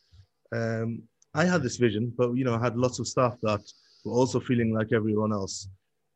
Um, 0.55 1.03
I 1.35 1.45
had 1.45 1.63
this 1.63 1.77
vision, 1.77 2.15
but 2.17 2.33
you 2.33 2.45
know, 2.45 2.55
I 2.55 2.63
had 2.63 2.79
lots 2.79 2.99
of 2.99 3.07
staff 3.07 3.37
that 3.43 3.61
were 4.05 4.13
also 4.13 4.41
feeling 4.41 4.73
like 4.73 4.93
everyone 4.93 5.33
else, 5.33 5.69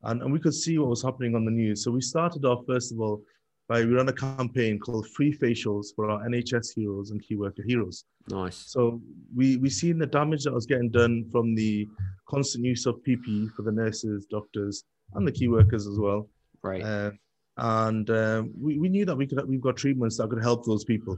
and, 0.04 0.23
and 0.23 0.33
we 0.33 0.38
could 0.38 0.54
see 0.54 0.78
what 0.78 0.88
was 0.88 1.02
happening 1.02 1.35
on 1.35 1.45
the 1.45 1.50
news. 1.50 1.85
So 1.85 1.90
we 1.90 2.00
started 2.00 2.45
off 2.45 2.64
first 2.66 2.92
of 2.92 3.00
all 3.00 3.23
by 3.69 3.85
we 3.85 3.95
ran 3.95 4.09
a 4.09 4.12
campaign 4.12 4.80
called 4.80 5.09
Free 5.11 5.33
Facials 5.33 5.88
for 5.95 6.11
our 6.11 6.26
NHS 6.28 6.75
heroes 6.75 7.12
and 7.12 7.23
key 7.23 7.37
worker 7.37 7.62
heroes. 7.64 8.04
Nice. 8.28 8.57
So 8.57 9.00
we 9.35 9.57
we 9.59 9.71
seen 9.71 9.99
the 9.99 10.07
damage 10.07 10.45
that 10.45 10.52
was 10.52 10.66
getting 10.66 10.90
done 10.90 11.25
from 11.30 11.54
the 11.54 11.87
constant 12.28 12.64
use 12.64 12.87
of 12.87 13.00
PPE 13.07 13.52
for 13.52 13.62
the 13.62 13.73
nurses, 13.73 14.26
doctors, 14.26 14.85
and 15.14 15.26
the 15.26 15.33
key 15.33 15.49
workers 15.49 15.87
as 15.87 15.99
well. 15.99 16.28
Right. 16.62 16.83
Uh, 16.83 17.12
and 17.59 18.09
uh, 18.11 18.42
we, 18.59 18.78
we 18.78 18.88
knew 18.88 19.04
that 19.04 19.16
we 19.16 19.26
could 19.26 19.47
we've 19.47 19.61
got 19.61 19.76
treatments 19.76 20.16
that 20.16 20.30
could 20.30 20.42
help 20.42 20.64
those 20.64 20.85
people. 20.85 21.16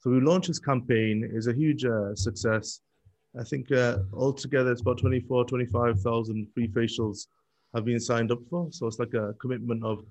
So 0.00 0.10
we 0.10 0.20
launched 0.20 0.48
this 0.48 0.58
campaign. 0.58 1.28
It's 1.34 1.48
a 1.48 1.52
huge 1.52 1.84
uh, 1.84 2.14
success. 2.14 2.80
I 3.38 3.44
think 3.44 3.70
uh, 3.72 3.98
altogether 4.14 4.72
it's 4.72 4.80
about 4.80 4.98
24, 4.98 5.44
25,000 5.44 6.48
free 6.54 6.68
facials 6.68 7.26
have 7.74 7.84
been 7.84 8.00
signed 8.00 8.32
up 8.32 8.40
for. 8.48 8.68
So 8.70 8.86
it's 8.86 8.98
like 8.98 9.14
a 9.14 9.34
commitment 9.40 9.84
of 9.84 10.04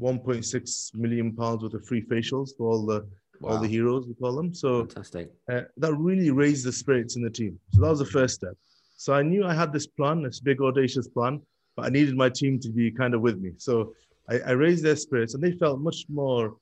1.6 0.00 0.94
million 0.94 1.34
pounds 1.34 1.62
worth 1.62 1.74
of 1.74 1.86
free 1.86 2.02
facials 2.02 2.50
for 2.56 2.70
all 2.70 2.86
the 2.86 3.06
wow. 3.40 3.50
all 3.50 3.58
the 3.58 3.68
heroes 3.68 4.06
we 4.06 4.14
call 4.14 4.34
them. 4.36 4.54
So 4.54 4.80
fantastic. 4.86 5.30
Uh, 5.50 5.62
that 5.76 5.94
really 5.94 6.30
raised 6.30 6.64
the 6.64 6.72
spirits 6.72 7.16
in 7.16 7.22
the 7.22 7.30
team. 7.30 7.58
So 7.72 7.80
that 7.82 7.90
was 7.90 7.98
the 7.98 8.06
first 8.06 8.34
step. 8.34 8.54
So 8.96 9.12
I 9.14 9.22
knew 9.22 9.44
I 9.44 9.54
had 9.54 9.72
this 9.72 9.86
plan, 9.86 10.22
this 10.22 10.40
big 10.40 10.60
audacious 10.60 11.08
plan, 11.08 11.40
but 11.76 11.86
I 11.86 11.88
needed 11.88 12.16
my 12.16 12.28
team 12.28 12.58
to 12.60 12.68
be 12.68 12.90
kind 12.90 13.14
of 13.14 13.20
with 13.20 13.38
me. 13.38 13.52
So 13.58 13.94
I, 14.28 14.40
I 14.40 14.50
raised 14.52 14.84
their 14.84 14.96
spirits, 14.96 15.34
and 15.34 15.42
they 15.42 15.52
felt 15.52 15.80
much 15.80 16.06
more. 16.08 16.56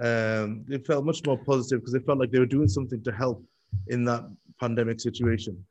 Um, 0.00 0.64
they 0.68 0.78
felt 0.78 1.04
much 1.04 1.24
more 1.26 1.38
positive 1.38 1.80
because 1.80 1.92
they 1.92 2.00
felt 2.00 2.18
like 2.18 2.30
they 2.30 2.38
were 2.38 2.46
doing 2.46 2.68
something 2.68 3.02
to 3.02 3.10
help 3.10 3.42
in 3.88 4.04
that 4.04 4.24
pandemic 4.60 5.00
situation. 5.00 5.64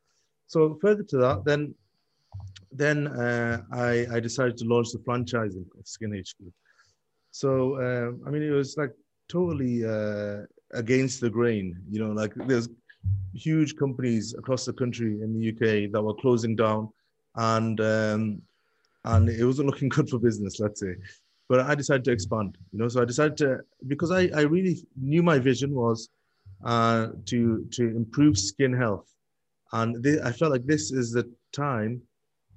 So 0.47 0.77
further 0.81 1.03
to 1.03 1.17
that, 1.17 1.45
then 1.45 1.75
then 2.71 3.07
uh, 3.07 3.61
I, 3.71 4.05
I 4.11 4.19
decided 4.19 4.57
to 4.57 4.65
launch 4.65 4.91
the 4.91 4.99
franchising 4.99 5.65
of 5.79 5.87
Skin 5.87 6.13
HQ. 6.13 6.51
So 7.31 7.75
um, 7.81 8.21
I 8.25 8.29
mean, 8.29 8.43
it 8.43 8.51
was 8.51 8.77
like 8.77 8.91
totally 9.29 9.85
uh, 9.85 10.43
against 10.73 11.21
the 11.21 11.29
grain. 11.29 11.79
You 11.89 11.99
know, 11.99 12.11
like 12.11 12.33
there's 12.35 12.69
huge 13.33 13.75
companies 13.75 14.33
across 14.37 14.65
the 14.65 14.73
country 14.73 15.21
in 15.21 15.33
the 15.33 15.49
UK 15.51 15.91
that 15.91 16.01
were 16.01 16.15
closing 16.15 16.55
down, 16.55 16.89
and 17.35 17.79
um, 17.79 18.41
and 19.05 19.29
it 19.29 19.45
wasn't 19.45 19.67
looking 19.67 19.89
good 19.97 20.09
for 20.09 20.19
business, 20.19 20.59
let's 20.59 20.79
say. 20.79 20.95
But 21.49 21.61
I 21.61 21.75
decided 21.75 22.03
to 22.05 22.11
expand. 22.11 22.57
You 22.73 22.79
know, 22.79 22.87
so 22.89 23.01
I 23.01 23.05
decided 23.05 23.37
to 23.37 23.59
because 23.87 24.11
I 24.11 24.29
I 24.35 24.41
really 24.41 24.85
knew 24.99 25.23
my 25.23 25.39
vision 25.39 25.73
was 25.73 26.09
uh, 26.65 27.09
to 27.25 27.65
to 27.71 27.83
improve 27.83 28.37
skin 28.37 28.73
health, 28.73 29.07
and 29.73 30.01
they, 30.03 30.19
I 30.21 30.31
felt 30.31 30.51
like 30.51 30.65
this 30.65 30.91
is 30.91 31.11
the 31.11 31.29
time 31.53 32.01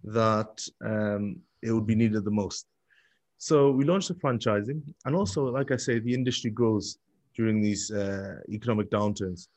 that 0.04 0.66
um, 0.84 1.36
it 1.62 1.72
would 1.72 1.86
be 1.86 1.94
needed 1.94 2.24
the 2.24 2.30
most. 2.30 2.66
So 3.38 3.70
we 3.70 3.84
launched 3.84 4.08
the 4.08 4.14
franchising, 4.14 4.82
and 5.04 5.16
also, 5.16 5.44
like 5.44 5.70
I 5.70 5.76
say, 5.76 5.98
the 5.98 6.12
industry 6.12 6.50
grows 6.50 6.98
during 7.34 7.62
these 7.62 7.90
uh, 7.90 8.36
economic 8.50 8.90
downturns. 8.90 9.48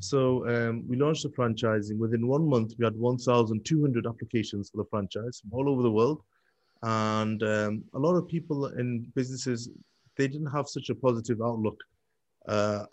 So 0.00 0.48
um, 0.48 0.84
we 0.88 0.96
launched 0.96 1.24
the 1.24 1.30
franchising. 1.30 1.98
Within 1.98 2.26
one 2.26 2.48
month, 2.48 2.74
we 2.78 2.84
had 2.84 2.96
1,200 2.96 4.06
applications 4.06 4.70
for 4.70 4.78
the 4.78 4.88
franchise 4.88 5.40
from 5.40 5.52
all 5.52 5.68
over 5.68 5.82
the 5.82 5.90
world, 5.90 6.22
and 6.82 7.42
um, 7.42 7.84
a 7.94 7.98
lot 7.98 8.14
of 8.14 8.28
people 8.28 8.66
in 8.66 9.10
businesses 9.14 9.68
they 10.16 10.28
didn't 10.28 10.50
have 10.50 10.68
such 10.68 10.90
a 10.90 10.94
positive 10.94 11.40
outlook 11.40 11.78
uh, 12.48 12.84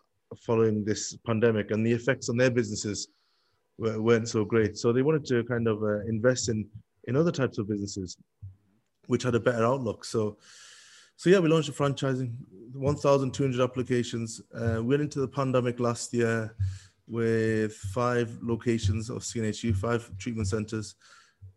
following 0.45 0.85
this 0.85 1.17
pandemic, 1.25 1.71
and 1.71 1.85
the 1.85 1.91
effects 1.91 2.29
on 2.29 2.37
their 2.37 2.51
businesses 2.51 3.09
weren't 3.77 4.29
so 4.29 4.45
great. 4.45 4.77
So 4.77 4.93
they 4.93 5.01
wanted 5.01 5.25
to 5.25 5.43
kind 5.43 5.67
of 5.67 5.83
uh, 5.83 5.99
invest 6.01 6.49
in 6.49 6.65
in 7.07 7.15
other 7.15 7.31
types 7.31 7.57
of 7.57 7.67
businesses, 7.67 8.17
which 9.07 9.24
had 9.24 9.35
a 9.35 9.39
better 9.39 9.65
outlook. 9.65 10.05
So, 10.05 10.38
so 11.15 11.29
yeah, 11.29 11.39
we 11.39 11.50
launched 11.50 11.69
a 11.69 11.71
franchising, 11.71 12.33
1,200 12.74 13.62
applications. 13.62 14.41
Uh, 14.53 14.77
we 14.77 14.89
went 14.89 15.01
into 15.01 15.19
the 15.19 15.27
pandemic 15.27 15.79
last 15.79 16.13
year 16.13 16.55
with 17.07 17.74
five 17.74 18.38
locations 18.41 19.09
of 19.09 19.24
Skin 19.24 19.51
HQ, 19.51 19.75
five 19.75 20.09
treatment 20.17 20.47
centers. 20.47 20.95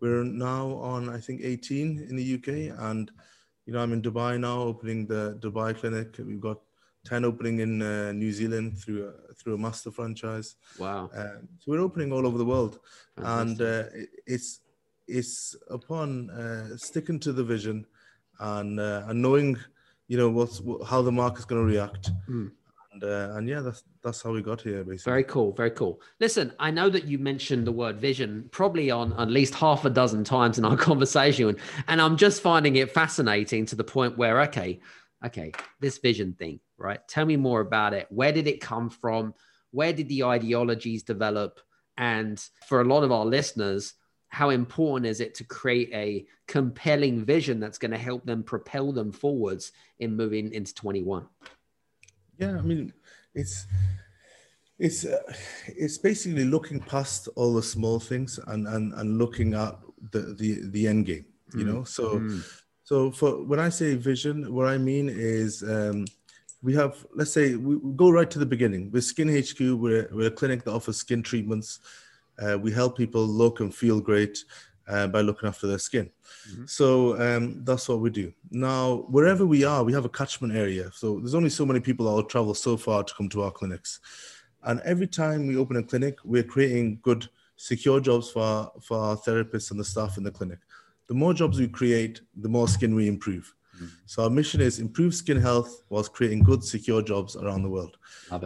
We're 0.01 0.25
now 0.25 0.75
on, 0.75 1.09
I 1.09 1.19
think, 1.19 1.41
18 1.43 2.07
in 2.09 2.17
the 2.17 2.35
UK, 2.35 2.79
and 2.89 3.11
you 3.67 3.73
know, 3.73 3.81
I'm 3.81 3.93
in 3.93 4.01
Dubai 4.01 4.39
now, 4.39 4.63
opening 4.63 5.07
the 5.07 5.39
Dubai 5.41 5.77
clinic. 5.77 6.17
We've 6.19 6.41
got 6.41 6.59
10 7.05 7.25
opening 7.25 7.61
in 7.61 7.83
uh, 7.83 8.13
New 8.13 8.33
Zealand 8.33 8.79
through 8.79 9.09
a, 9.09 9.35
through 9.35 9.55
a 9.55 9.59
master 9.59 9.91
franchise. 9.91 10.57
Wow! 10.79 11.11
Uh, 11.15 11.41
so 11.59 11.73
we're 11.73 11.81
opening 11.81 12.13
all 12.13 12.27
over 12.27 12.39
the 12.39 12.45
world, 12.45 12.79
Fantastic. 13.17 13.61
and 13.61 13.61
uh, 13.61 14.07
it's 14.27 14.61
it's 15.09 15.57
upon 15.71 16.31
uh, 16.31 16.77
sticking 16.77 17.19
to 17.21 17.33
the 17.33 17.45
vision 17.45 17.87
and 18.41 18.79
uh, 18.79 19.05
and 19.09 19.21
knowing 19.21 19.57
you 20.07 20.17
know 20.17 20.29
what's 20.29 20.63
how 20.87 21.03
the 21.03 21.13
market's 21.13 21.45
going 21.45 21.61
to 21.61 21.73
react. 21.73 22.11
Mm. 22.29 22.53
and 22.93 23.05
uh, 23.05 23.37
and 23.37 23.49
yeah 23.49 23.61
that's 23.61 23.85
that's 24.03 24.23
how 24.23 24.31
we 24.31 24.43
got 24.43 24.61
here 24.61 24.85
basically. 24.85 25.11
Very 25.11 25.25
cool 25.25 25.53
very 25.53 25.71
cool. 25.71 26.01
Listen 26.21 26.53
i 26.59 26.71
know 26.71 26.89
that 26.89 27.05
you 27.05 27.19
mentioned 27.19 27.67
the 27.67 27.73
word 27.73 27.99
vision 28.01 28.49
probably 28.51 28.91
on 28.91 29.13
at 29.15 29.31
least 29.31 29.55
half 29.55 29.85
a 29.85 29.91
dozen 29.91 30.25
times 30.25 30.59
in 30.59 30.65
our 30.65 30.77
conversation 30.89 31.57
and 31.89 32.01
i'm 32.01 32.17
just 32.17 32.41
finding 32.41 32.77
it 32.77 32.91
fascinating 32.91 33.67
to 33.67 33.77
the 33.77 33.85
point 33.85 34.17
where 34.17 34.41
okay 34.43 34.81
okay 35.25 35.53
this 35.81 35.99
vision 35.99 36.33
thing 36.33 36.61
right? 36.79 37.01
Tell 37.09 37.27
me 37.27 37.37
more 37.37 37.61
about 37.61 37.93
it. 37.93 38.07
Where 38.09 38.33
did 38.33 38.47
it 38.47 38.61
come 38.61 38.89
from? 38.89 39.35
Where 39.73 39.93
did 39.93 40.09
the 40.09 40.25
ideologies 40.25 41.03
develop? 41.03 41.61
And 41.99 42.43
for 42.69 42.81
a 42.81 42.85
lot 42.85 43.03
of 43.03 43.13
our 43.13 43.27
listeners 43.27 43.95
how 44.29 44.51
important 44.51 45.07
is 45.07 45.21
it 45.21 45.35
to 45.35 45.45
create 45.45 45.91
a 45.93 46.27
compelling 46.47 47.25
vision 47.25 47.59
that's 47.61 47.79
going 47.79 47.91
to 47.91 47.99
help 47.99 48.25
them 48.25 48.43
propel 48.43 48.93
them 48.93 49.11
forwards 49.11 49.73
in 50.01 50.15
moving 50.17 50.53
into 50.53 50.75
21 50.75 51.27
yeah 52.39 52.57
i 52.59 52.63
mean 52.63 52.93
it's 53.35 53.67
it's 54.79 55.05
uh, 55.05 55.19
it's 55.67 55.99
basically 55.99 56.45
looking 56.45 56.81
past 56.81 57.29
all 57.37 57.53
the 57.55 57.63
small 57.63 57.99
things 57.99 58.39
and 58.49 58.67
and, 58.69 58.93
and 58.95 59.19
looking 59.19 59.55
at 59.55 59.77
the 60.13 60.35
the 60.39 60.61
the 60.71 60.87
end 60.87 61.07
game 61.07 61.25
you 61.55 61.65
mm. 61.65 61.67
know 61.67 61.85
so 61.85 62.19
mm. 62.19 62.43
so 62.85 63.11
for 63.11 63.45
when 63.45 63.59
i 63.59 63.69
say 63.69 63.95
vision 63.95 64.53
what 64.55 64.69
i 64.69 64.79
mean 64.79 65.09
is 65.09 65.63
um 65.63 66.05
we 66.63 66.75
have 66.75 67.05
let's 67.15 67.33
say 67.33 67.55
we 67.57 67.79
go 67.97 68.11
right 68.11 68.31
to 68.31 68.39
the 68.39 68.47
beginning 68.47 68.91
with 68.91 69.05
skin 69.05 69.29
hq 69.29 69.59
we're, 69.61 70.09
we're 70.13 70.29
a 70.29 70.31
clinic 70.31 70.63
that 70.65 70.73
offers 70.73 70.97
skin 70.97 71.23
treatments 71.23 71.81
uh, 72.39 72.59
we 72.59 72.73
help 72.73 72.97
people 72.97 73.25
look 73.27 73.61
and 73.61 73.75
feel 73.75 74.01
great 74.01 74.39
uh, 74.89 75.07
by 75.07 75.21
looking 75.21 75.49
after 75.49 75.67
their 75.67 75.79
skin. 75.79 76.11
Mm-hmm. 76.51 76.65
So 76.67 77.21
um, 77.21 77.65
that's 77.65 77.89
what 77.89 78.01
we 78.01 78.11
do. 78.11 78.33
Now, 78.51 79.07
wherever 79.09 79.45
we 79.45 79.65
are, 79.65 79.85
we 79.85 79.93
have 79.93 80.05
a 80.05 80.09
catchment 80.09 80.55
area. 80.55 80.91
So 80.93 81.19
there's 81.19 81.35
only 81.35 81.51
so 81.51 81.67
many 81.67 81.81
people 81.81 82.07
that 82.07 82.13
will 82.13 82.23
travel 82.25 82.55
so 82.55 82.77
far 82.77 83.05
to 83.05 83.15
come 83.15 83.29
to 83.31 83.43
our 83.43 83.51
clinics. 83.51 84.01
And 84.65 84.81
every 84.81 85.07
time 85.07 85.47
we 85.47 85.57
open 85.57 85.77
a 85.77 85.83
clinic, 85.83 86.19
we're 86.25 86.43
creating 86.43 87.01
good, 87.03 87.29
secure 87.57 88.01
jobs 88.01 88.31
for 88.31 88.43
our, 88.43 88.73
for 88.81 88.99
our 88.99 89.17
therapists 89.17 89.71
and 89.71 89.79
the 89.79 89.85
staff 89.85 90.17
in 90.17 90.25
the 90.25 90.31
clinic. 90.31 90.59
The 91.07 91.15
more 91.15 91.35
jobs 91.35 91.59
we 91.59 91.69
create, 91.69 92.21
the 92.37 92.49
more 92.49 92.69
skin 92.69 92.95
we 92.95 93.09
improve. 93.09 93.55
Mm-hmm. 93.77 93.87
So 94.07 94.25
our 94.25 94.31
mission 94.31 94.61
is 94.61 94.79
improve 94.79 95.15
skin 95.15 95.41
health 95.41 95.83
whilst 95.89 96.13
creating 96.13 96.43
good, 96.43 96.65
secure 96.65 97.03
jobs 97.03 97.37
around 97.37 97.63
the 97.63 97.71
world. 97.71 97.97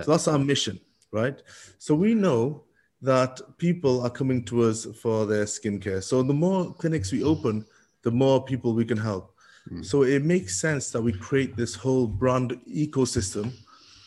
So 0.04 0.10
that's 0.10 0.28
our 0.28 0.38
mission, 0.38 0.80
right? 1.10 1.40
So 1.78 1.94
we 1.94 2.14
know 2.14 2.64
that 3.02 3.40
people 3.58 4.00
are 4.02 4.10
coming 4.10 4.44
to 4.44 4.62
us 4.62 4.86
for 5.00 5.26
their 5.26 5.44
skincare. 5.44 6.02
So 6.02 6.22
the 6.22 6.32
more 6.32 6.72
clinics 6.74 7.12
we 7.12 7.24
open, 7.24 7.66
the 8.02 8.10
more 8.10 8.44
people 8.44 8.74
we 8.74 8.84
can 8.84 8.96
help. 8.96 9.34
Mm. 9.70 9.84
So 9.84 10.04
it 10.04 10.24
makes 10.24 10.60
sense 10.60 10.90
that 10.90 11.02
we 11.02 11.12
create 11.12 11.56
this 11.56 11.74
whole 11.74 12.06
brand 12.06 12.58
ecosystem 12.68 13.52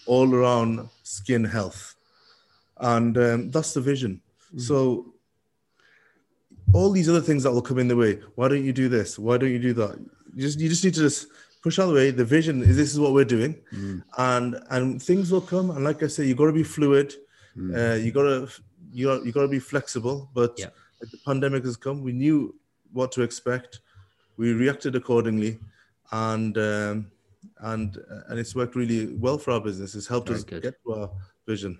all 0.05 0.33
around 0.33 0.89
skin 1.03 1.43
health. 1.43 1.95
And 2.79 3.17
um, 3.17 3.51
that's 3.51 3.73
the 3.73 3.81
vision. 3.81 4.21
Mm. 4.53 4.61
So 4.61 5.13
all 6.73 6.91
these 6.91 7.09
other 7.09 7.21
things 7.21 7.43
that 7.43 7.51
will 7.51 7.61
come 7.61 7.79
in 7.79 7.87
the 7.87 7.95
way. 7.95 8.19
Why 8.35 8.47
don't 8.47 8.63
you 8.63 8.73
do 8.73 8.89
this? 8.89 9.19
Why 9.19 9.37
don't 9.37 9.51
you 9.51 9.59
do 9.59 9.73
that? 9.73 9.99
You 10.33 10.41
just 10.41 10.59
you 10.59 10.69
just 10.69 10.83
need 10.83 10.93
to 10.95 11.01
just 11.01 11.27
push 11.61 11.79
out 11.79 11.87
the 11.87 11.93
way. 11.93 12.11
The 12.11 12.25
vision 12.25 12.61
is 12.61 12.75
this 12.75 12.91
is 12.91 12.99
what 12.99 13.13
we're 13.13 13.25
doing, 13.25 13.55
mm. 13.73 14.03
and 14.17 14.59
and 14.69 15.01
things 15.01 15.31
will 15.31 15.41
come. 15.41 15.69
And 15.71 15.83
like 15.83 16.03
I 16.03 16.07
say, 16.07 16.25
you 16.25 16.35
got 16.35 16.47
to 16.47 16.51
be 16.51 16.63
fluid. 16.63 17.13
Mm. 17.57 17.93
Uh, 17.93 17.95
you 17.95 18.11
got 18.11 18.23
to 18.23 18.49
you 18.95 19.07
got 19.07 19.25
you 19.25 19.31
got 19.31 19.41
to 19.41 19.47
be 19.47 19.59
flexible. 19.59 20.29
But 20.33 20.53
yeah. 20.57 20.67
the 21.01 21.17
pandemic 21.25 21.65
has 21.65 21.75
come. 21.75 22.01
We 22.01 22.13
knew 22.13 22.55
what 22.93 23.11
to 23.13 23.21
expect. 23.21 23.81
We 24.37 24.53
reacted 24.53 24.95
accordingly, 24.95 25.59
and 26.11 26.57
um, 26.57 27.11
and 27.59 27.97
and 28.29 28.39
it's 28.39 28.55
worked 28.55 28.75
really 28.75 29.13
well 29.15 29.37
for 29.37 29.51
our 29.51 29.61
business. 29.61 29.95
It's 29.95 30.07
helped 30.07 30.29
Very 30.29 30.39
us 30.39 30.43
good. 30.43 30.63
get 30.63 30.75
to 30.83 30.93
our 30.93 31.09
vision. 31.45 31.79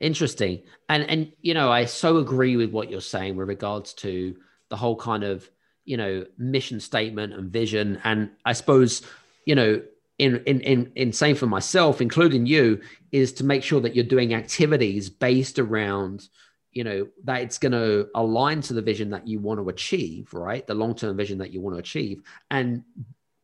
Interesting. 0.00 0.62
And 0.88 1.08
and 1.08 1.32
you 1.40 1.54
know, 1.54 1.70
I 1.70 1.84
so 1.84 2.18
agree 2.18 2.56
with 2.56 2.70
what 2.70 2.90
you're 2.90 3.00
saying 3.00 3.36
with 3.36 3.48
regards 3.48 3.94
to 3.94 4.36
the 4.68 4.76
whole 4.76 4.96
kind 4.96 5.22
of, 5.22 5.48
you 5.84 5.96
know, 5.96 6.26
mission 6.36 6.80
statement 6.80 7.32
and 7.32 7.50
vision. 7.50 8.00
And 8.02 8.30
I 8.44 8.52
suppose, 8.52 9.02
you 9.44 9.54
know, 9.54 9.80
in 10.18 10.42
in 10.46 10.60
in 10.60 10.92
in 10.96 11.12
saying 11.12 11.36
for 11.36 11.46
myself, 11.46 12.00
including 12.00 12.46
you, 12.46 12.80
is 13.12 13.32
to 13.34 13.44
make 13.44 13.62
sure 13.62 13.80
that 13.80 13.94
you're 13.94 14.04
doing 14.04 14.34
activities 14.34 15.08
based 15.08 15.58
around 15.58 16.28
you 16.76 16.84
know 16.84 17.08
that 17.24 17.42
it's 17.42 17.58
going 17.58 17.72
to 17.72 18.08
align 18.14 18.60
to 18.60 18.74
the 18.74 18.82
vision 18.82 19.10
that 19.10 19.26
you 19.26 19.38
want 19.38 19.58
to 19.58 19.68
achieve 19.68 20.32
right 20.32 20.66
the 20.66 20.74
long-term 20.74 21.16
vision 21.16 21.38
that 21.38 21.50
you 21.50 21.60
want 21.60 21.74
to 21.74 21.80
achieve 21.80 22.22
and 22.50 22.82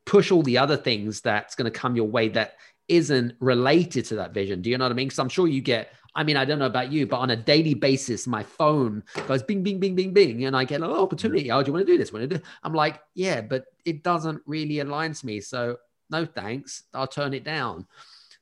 push 0.04 0.30
all 0.30 0.42
the 0.42 0.58
other 0.58 0.76
things 0.76 1.20
that's 1.20 1.54
going 1.54 1.70
to 1.70 1.78
come 1.78 1.96
your 1.96 2.08
way 2.08 2.28
that 2.28 2.56
isn't 2.88 3.34
related 3.40 4.04
to 4.04 4.16
that 4.16 4.34
vision 4.34 4.60
do 4.60 4.70
you 4.70 4.76
know 4.76 4.84
what 4.84 4.92
i 4.92 4.94
mean 4.94 5.08
because 5.08 5.18
i'm 5.18 5.28
sure 5.28 5.48
you 5.48 5.60
get 5.60 5.92
I 6.14 6.24
mean, 6.24 6.36
I 6.36 6.44
don't 6.44 6.58
know 6.58 6.66
about 6.66 6.92
you, 6.92 7.06
but 7.06 7.16
on 7.16 7.30
a 7.30 7.36
daily 7.36 7.72
basis, 7.72 8.26
my 8.26 8.42
phone 8.42 9.02
goes 9.26 9.42
bing, 9.42 9.62
bing, 9.62 9.80
bing, 9.80 9.94
bing, 9.94 10.12
bing, 10.12 10.44
and 10.44 10.54
I 10.54 10.64
get 10.64 10.82
an 10.82 10.90
opportunity. 10.90 11.50
Oh, 11.50 11.62
do 11.62 11.68
you 11.68 11.72
want 11.72 11.86
to 11.86 11.92
do 11.92 11.96
this? 11.96 12.12
Want 12.12 12.28
to 12.28 12.36
do? 12.38 12.44
I'm 12.62 12.74
like, 12.74 13.00
yeah, 13.14 13.40
but 13.40 13.64
it 13.86 14.02
doesn't 14.02 14.42
really 14.44 14.80
align 14.80 15.14
to 15.14 15.24
me. 15.24 15.40
So 15.40 15.78
no 16.10 16.26
thanks. 16.26 16.82
I'll 16.92 17.06
turn 17.06 17.32
it 17.32 17.44
down. 17.44 17.86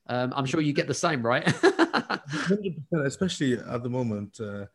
Um, 0.07 0.33
I'm 0.35 0.45
sure 0.45 0.59
you 0.59 0.73
get 0.73 0.87
the 0.87 0.93
same, 0.93 1.25
right? 1.25 1.47
100%, 1.93 3.05
especially 3.05 3.53
at 3.53 3.83
the 3.83 3.89
moment. 3.89 4.39
Uh, 4.39 4.65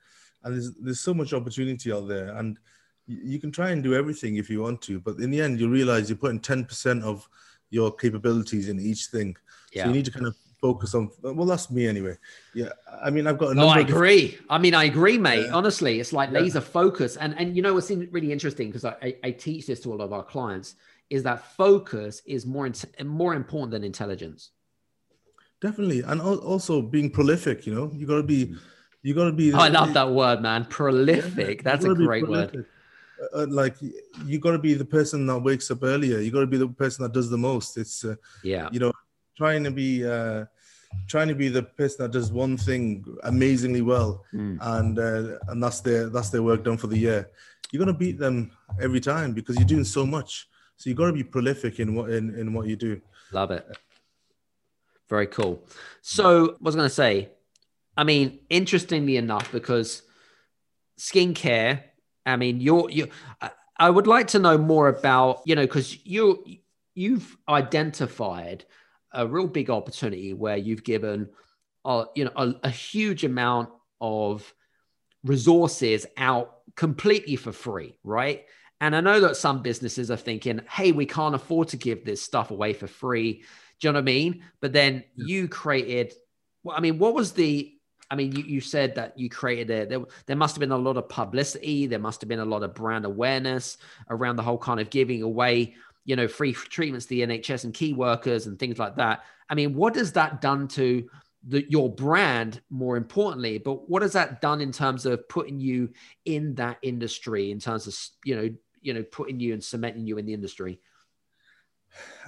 and 0.44 0.54
there's, 0.54 0.73
there's 0.75 1.00
so 1.00 1.14
much 1.14 1.32
opportunity 1.32 1.92
out 1.92 2.08
there. 2.08 2.35
And 2.37 2.58
you 3.06 3.38
can 3.38 3.52
try 3.52 3.70
and 3.70 3.82
do 3.82 3.94
everything 3.94 4.37
if 4.37 4.50
you 4.50 4.62
want 4.62 4.82
to, 4.82 5.00
but 5.00 5.18
in 5.18 5.30
the 5.30 5.40
end, 5.40 5.61
you 5.61 5.68
realize 5.68 6.08
you're 6.08 6.18
putting 6.18 6.40
10% 6.40 7.02
of 7.02 7.28
your 7.70 7.92
capabilities 7.92 8.68
in 8.68 8.80
each 8.80 9.06
thing. 9.06 9.37
Yeah. 9.73 9.85
So 9.85 9.88
you 9.88 9.94
need 9.96 10.04
to 10.06 10.11
kind 10.11 10.26
of 10.26 10.37
focus 10.61 10.94
on. 10.94 11.11
Well, 11.23 11.46
that's 11.46 11.70
me 11.70 11.87
anyway. 11.87 12.16
Yeah, 12.54 12.70
I 13.02 13.11
mean, 13.11 13.26
I've 13.26 13.38
got. 13.38 13.54
No, 13.54 13.68
I 13.68 13.80
agree. 13.80 14.38
I 14.49 14.58
mean, 14.58 14.75
I 14.75 14.85
agree, 14.85 15.18
mate. 15.18 15.46
Yeah. 15.46 15.54
Honestly, 15.54 16.00
it's 16.00 16.12
like 16.12 16.30
laser 16.30 16.61
focus, 16.61 17.16
and 17.16 17.38
and 17.38 17.56
you 17.56 17.62
know 17.62 17.75
what's 17.75 17.90
really 17.90 18.32
interesting 18.32 18.68
because 18.68 18.85
I, 18.85 18.96
I, 19.02 19.16
I 19.25 19.30
teach 19.32 19.66
this 19.66 19.80
to 19.80 19.92
all 19.92 20.00
of 20.00 20.12
our 20.12 20.23
clients 20.23 20.76
is 21.11 21.23
that 21.23 21.44
focus 21.56 22.23
is 22.26 22.46
more 22.46 22.70
more 23.04 23.35
important 23.35 23.70
than 23.70 23.85
intelligence. 23.85 24.50
Definitely, 25.60 26.02
and 26.02 26.20
also 26.20 26.82
being 26.82 27.10
prolific. 27.10 27.66
You 27.66 27.75
know, 27.75 27.90
you 27.94 28.06
got 28.06 28.16
to 28.16 28.22
be. 28.22 28.54
You 29.02 29.14
got 29.14 29.25
to 29.25 29.32
be. 29.32 29.52
Oh, 29.52 29.58
I 29.58 29.68
love 29.68 29.94
that 29.94 30.10
word, 30.10 30.42
man. 30.42 30.64
Prolific. 30.66 31.58
Yeah, 31.58 31.62
That's 31.62 31.84
a 31.84 31.94
great 31.94 32.28
word. 32.28 32.66
Uh, 33.20 33.42
uh, 33.42 33.46
like 33.48 33.76
you 34.26 34.38
got 34.38 34.52
to 34.52 34.58
be 34.58 34.75
the 34.75 34.84
person 34.84 35.26
that 35.26 35.38
wakes 35.38 35.70
up 35.70 35.82
earlier. 35.82 36.18
You 36.18 36.30
got 36.30 36.40
to 36.40 36.46
be 36.46 36.58
the 36.58 36.68
person 36.68 37.04
that 37.04 37.12
does 37.12 37.30
the 37.30 37.38
most. 37.38 37.78
It's 37.78 38.04
uh, 38.04 38.16
yeah. 38.42 38.68
You 38.70 38.80
know, 38.80 38.92
trying 39.36 39.64
to 39.64 39.70
be 39.70 40.06
uh, 40.06 40.44
trying 41.06 41.28
to 41.28 41.34
be 41.34 41.48
the 41.48 41.62
person 41.62 42.04
that 42.04 42.12
does 42.12 42.30
one 42.30 42.56
thing 42.56 43.04
amazingly 43.25 43.82
well, 43.82 44.25
mm. 44.34 44.58
and 44.60 44.98
uh, 44.98 45.38
and 45.48 45.62
that's 45.62 45.80
their 45.80 46.08
that's 46.08 46.30
their 46.30 46.42
work 46.42 46.64
done 46.64 46.76
for 46.76 46.88
the 46.88 46.98
year. 46.98 47.30
You're 47.70 47.80
gonna 47.80 47.96
beat 47.96 48.18
them 48.18 48.50
every 48.80 49.00
time 49.00 49.32
because 49.32 49.56
you're 49.56 49.64
doing 49.64 49.84
so 49.84 50.04
much. 50.04 50.48
So 50.76 50.90
you 50.90 50.96
got 50.96 51.06
to 51.06 51.12
be 51.12 51.25
prolific 51.25 51.80
in 51.80 51.94
what 51.94 52.10
in, 52.10 52.34
in 52.38 52.52
what 52.52 52.66
you 52.66 52.76
do. 52.76 53.00
Love 53.32 53.50
it. 53.50 53.66
Very 55.09 55.27
cool. 55.27 55.62
So, 56.03 56.51
I 56.51 56.57
was 56.61 56.75
going 56.75 56.88
to 56.88 56.95
say, 56.95 57.31
I 57.97 58.05
mean, 58.05 58.40
interestingly 58.51 59.16
enough, 59.16 59.51
because 59.53 60.03
skincare, 60.99 61.83
I 62.25 62.37
mean, 62.37 62.61
you're 62.61 62.90
you. 62.90 63.09
I 63.79 63.90
would 63.90 64.07
like 64.07 64.29
to 64.29 64.38
know 64.38 64.57
more 64.57 64.88
about 64.88 65.42
you 65.45 65.55
know 65.55 65.62
because 65.62 66.05
you 66.07 66.45
you've 66.95 67.37
identified 67.49 68.64
a 69.12 69.27
real 69.27 69.47
big 69.47 69.71
opportunity 69.71 70.35
where 70.35 70.57
you've 70.57 70.83
given, 70.83 71.29
uh, 71.85 72.07
you 72.14 72.25
know, 72.25 72.33
a, 72.37 72.55
a 72.64 72.71
huge 72.71 73.25
amount 73.25 73.71
of 74.01 74.53
resources 75.25 76.07
out 76.16 76.59
completely 76.75 77.37
for 77.37 77.53
free, 77.53 77.99
right? 78.03 78.45
And 78.81 78.95
I 78.95 79.01
know 79.01 79.21
that 79.21 79.37
some 79.37 79.62
businesses 79.62 80.11
are 80.11 80.16
thinking, 80.16 80.61
hey, 80.69 80.92
we 80.92 81.07
can't 81.07 81.35
afford 81.35 81.69
to 81.69 81.77
give 81.77 82.05
this 82.05 82.23
stuff 82.23 82.51
away 82.51 82.73
for 82.73 82.87
free. 82.87 83.45
Do 83.80 83.88
you 83.88 83.92
know 83.92 83.98
what 83.98 84.02
I 84.02 84.04
mean? 84.04 84.42
But 84.60 84.72
then 84.72 85.04
yeah. 85.14 85.26
you 85.26 85.48
created, 85.48 86.14
well, 86.62 86.76
I 86.76 86.80
mean, 86.80 86.98
what 86.98 87.14
was 87.14 87.32
the, 87.32 87.72
I 88.10 88.14
mean, 88.14 88.32
you, 88.32 88.44
you 88.44 88.60
said 88.60 88.94
that 88.94 89.18
you 89.18 89.28
created 89.28 89.70
it. 89.70 89.88
There, 89.88 90.00
there 90.26 90.36
must 90.36 90.54
have 90.54 90.60
been 90.60 90.72
a 90.72 90.76
lot 90.76 90.96
of 90.96 91.08
publicity. 91.08 91.86
There 91.86 91.98
must 91.98 92.20
have 92.20 92.28
been 92.28 92.38
a 92.38 92.44
lot 92.44 92.62
of 92.62 92.74
brand 92.74 93.04
awareness 93.04 93.78
around 94.08 94.36
the 94.36 94.42
whole 94.42 94.58
kind 94.58 94.80
of 94.80 94.90
giving 94.90 95.22
away 95.22 95.74
you 96.06 96.14
know, 96.14 96.28
free 96.28 96.52
treatments 96.52 97.06
to 97.06 97.10
the 97.10 97.26
NHS 97.26 97.64
and 97.64 97.74
key 97.74 97.92
workers 97.92 98.46
and 98.46 98.58
things 98.58 98.78
like 98.78 98.96
that. 98.96 99.24
I 99.50 99.54
mean, 99.54 99.74
what 99.74 99.96
has 99.96 100.12
that 100.12 100.40
done 100.40 100.68
to 100.68 101.06
the, 101.46 101.68
your 101.68 101.92
brand 101.92 102.60
more 102.70 102.96
importantly, 102.96 103.58
but 103.58 103.90
what 103.90 104.02
has 104.02 104.12
that 104.12 104.40
done 104.40 104.60
in 104.60 104.70
terms 104.70 105.04
of 105.04 105.28
putting 105.28 105.60
you 105.60 105.90
in 106.24 106.54
that 106.54 106.78
industry, 106.82 107.50
in 107.50 107.58
terms 107.58 107.86
of, 107.88 107.96
you 108.24 108.36
know, 108.36 108.48
you 108.80 108.94
know, 108.94 109.02
putting 109.02 109.40
you 109.40 109.52
and 109.52 109.62
cementing 109.62 110.06
you 110.06 110.16
in 110.16 110.26
the 110.26 110.32
industry? 110.32 110.80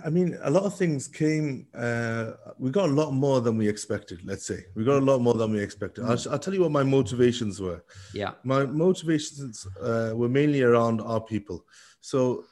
I 0.05 0.11
mean, 0.11 0.39
a 0.43 0.51
lot 0.51 0.63
of 0.63 0.77
things 0.77 1.09
came. 1.09 1.67
Uh, 1.75 2.33
we 2.59 2.71
got 2.71 2.89
a 2.89 2.93
lot 2.93 3.13
more 3.13 3.41
than 3.41 3.57
we 3.57 3.69
expected. 3.69 4.21
Let's 4.25 4.47
say 4.47 4.65
we 4.75 4.85
got 4.85 4.99
a 4.99 5.05
lot 5.05 5.21
more 5.21 5.35
than 5.35 5.53
we 5.53 5.61
expected. 5.61 6.05
Mm. 6.05 6.11
I'll, 6.11 6.33
I'll, 6.33 6.39
tell 6.39 6.55
you 6.55 6.63
what 6.63 6.71
my 6.71 6.85
motivations 6.85 7.61
were. 7.61 7.83
Yeah, 8.15 8.33
my 8.45 8.65
motivations 8.65 9.67
uh, 9.83 10.13
were 10.15 10.29
mainly 10.29 10.63
around 10.63 11.01
our 11.01 11.21
people. 11.21 11.65
So 12.01 12.45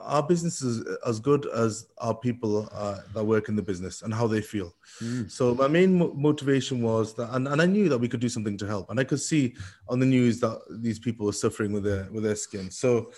our 0.00 0.22
business 0.22 0.62
is 0.62 0.84
as 1.06 1.20
good 1.20 1.46
as 1.46 1.86
our 1.98 2.14
people 2.14 2.68
uh, 2.72 3.00
that 3.14 3.24
work 3.24 3.48
in 3.48 3.56
the 3.56 3.62
business 3.62 4.02
and 4.02 4.14
how 4.14 4.26
they 4.26 4.40
feel. 4.40 4.74
Mm. 5.02 5.30
So 5.30 5.54
my 5.54 5.68
main 5.68 5.98
mo- 5.98 6.12
motivation 6.14 6.82
was 6.82 7.14
that, 7.14 7.34
and, 7.34 7.48
and 7.48 7.60
I 7.60 7.66
knew 7.66 7.88
that 7.88 7.98
we 7.98 8.08
could 8.08 8.20
do 8.20 8.28
something 8.28 8.56
to 8.58 8.66
help, 8.66 8.90
and 8.90 8.98
I 8.98 9.04
could 9.04 9.20
see 9.20 9.54
on 9.88 9.98
the 9.98 10.06
news 10.06 10.40
that 10.40 10.58
these 10.80 10.98
people 10.98 11.26
were 11.26 11.32
suffering 11.32 11.72
with 11.72 11.84
their 11.84 12.08
with 12.10 12.24
their 12.24 12.36
skin. 12.36 12.70
So, 12.70 13.12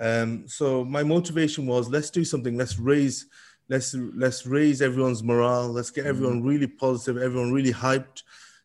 um, 0.00 0.46
so 0.46 0.84
my 0.84 1.02
motivation 1.02 1.66
was 1.66 1.88
let's 1.88 2.10
do 2.10 2.24
something. 2.24 2.56
Let's 2.56 2.78
raise, 2.78 3.26
let's 3.68 3.94
let's 3.94 4.46
raise 4.46 4.82
everyone's 4.82 5.22
morale. 5.22 5.68
Let's 5.68 5.90
get 5.90 6.06
everyone 6.06 6.42
mm. 6.42 6.48
really 6.48 6.66
positive. 6.66 7.22
Everyone 7.22 7.52
really 7.52 7.72
hyped 7.72 8.22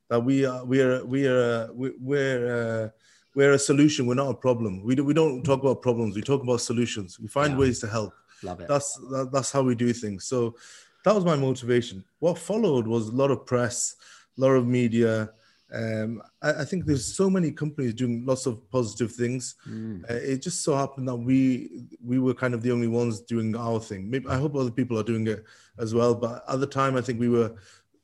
that 0.10 0.20
we 0.20 0.46
are 0.46 0.64
we 0.66 0.82
are 0.82 1.06
we 1.06 1.28
are 1.28 1.70
we're. 1.74 2.86
Uh, 2.86 2.90
we're 3.36 3.52
a 3.52 3.60
solution. 3.60 4.08
We're 4.08 4.14
not 4.16 4.30
a 4.30 4.34
problem. 4.34 4.82
We, 4.82 4.96
do, 4.96 5.04
we 5.04 5.14
don't 5.14 5.44
talk 5.44 5.62
about 5.62 5.82
problems. 5.82 6.16
We 6.16 6.22
talk 6.22 6.42
about 6.42 6.62
solutions. 6.62 7.20
We 7.20 7.28
find 7.28 7.52
yeah. 7.52 7.60
ways 7.60 7.80
to 7.80 7.88
help. 7.88 8.14
Love 8.42 8.62
it. 8.62 8.68
That's 8.70 8.96
that, 9.12 9.30
that's 9.32 9.52
how 9.52 9.62
we 9.62 9.76
do 9.76 9.92
things. 9.92 10.26
So 10.26 10.56
that 11.04 11.14
was 11.14 11.26
my 11.26 11.36
motivation. 11.36 12.04
What 12.20 12.38
followed 12.38 12.88
was 12.88 13.10
a 13.10 13.12
lot 13.12 13.32
of 13.32 13.46
press, 13.46 13.96
a 14.38 14.42
lot 14.42 14.52
of 14.52 14.66
media. 14.66 15.32
Um, 15.76 16.22
I, 16.42 16.62
I, 16.62 16.66
think 16.66 16.86
there's 16.86 17.06
so 17.06 17.30
many 17.30 17.52
companies 17.52 17.94
doing 17.94 18.26
lots 18.26 18.46
of 18.46 18.70
positive 18.72 19.12
things. 19.12 19.56
Mm. 19.68 20.10
Uh, 20.10 20.14
it 20.14 20.42
just 20.42 20.64
so 20.64 20.74
happened 20.74 21.08
that 21.10 21.16
we 21.18 21.88
we 22.02 22.18
were 22.18 22.34
kind 22.34 22.54
of 22.54 22.62
the 22.62 22.72
only 22.72 22.88
ones 22.88 23.20
doing 23.20 23.58
our 23.58 23.82
thing. 23.82 24.10
Maybe 24.10 24.26
I 24.30 24.38
hope 24.38 24.56
other 24.56 24.72
people 24.72 24.98
are 24.98 25.04
doing 25.04 25.28
it 25.28 25.44
as 25.78 25.94
well. 25.94 26.16
But 26.16 26.46
at 26.48 26.62
the 26.62 26.68
time, 26.68 26.96
I 26.96 27.02
think 27.02 27.20
we 27.20 27.28
were 27.28 27.56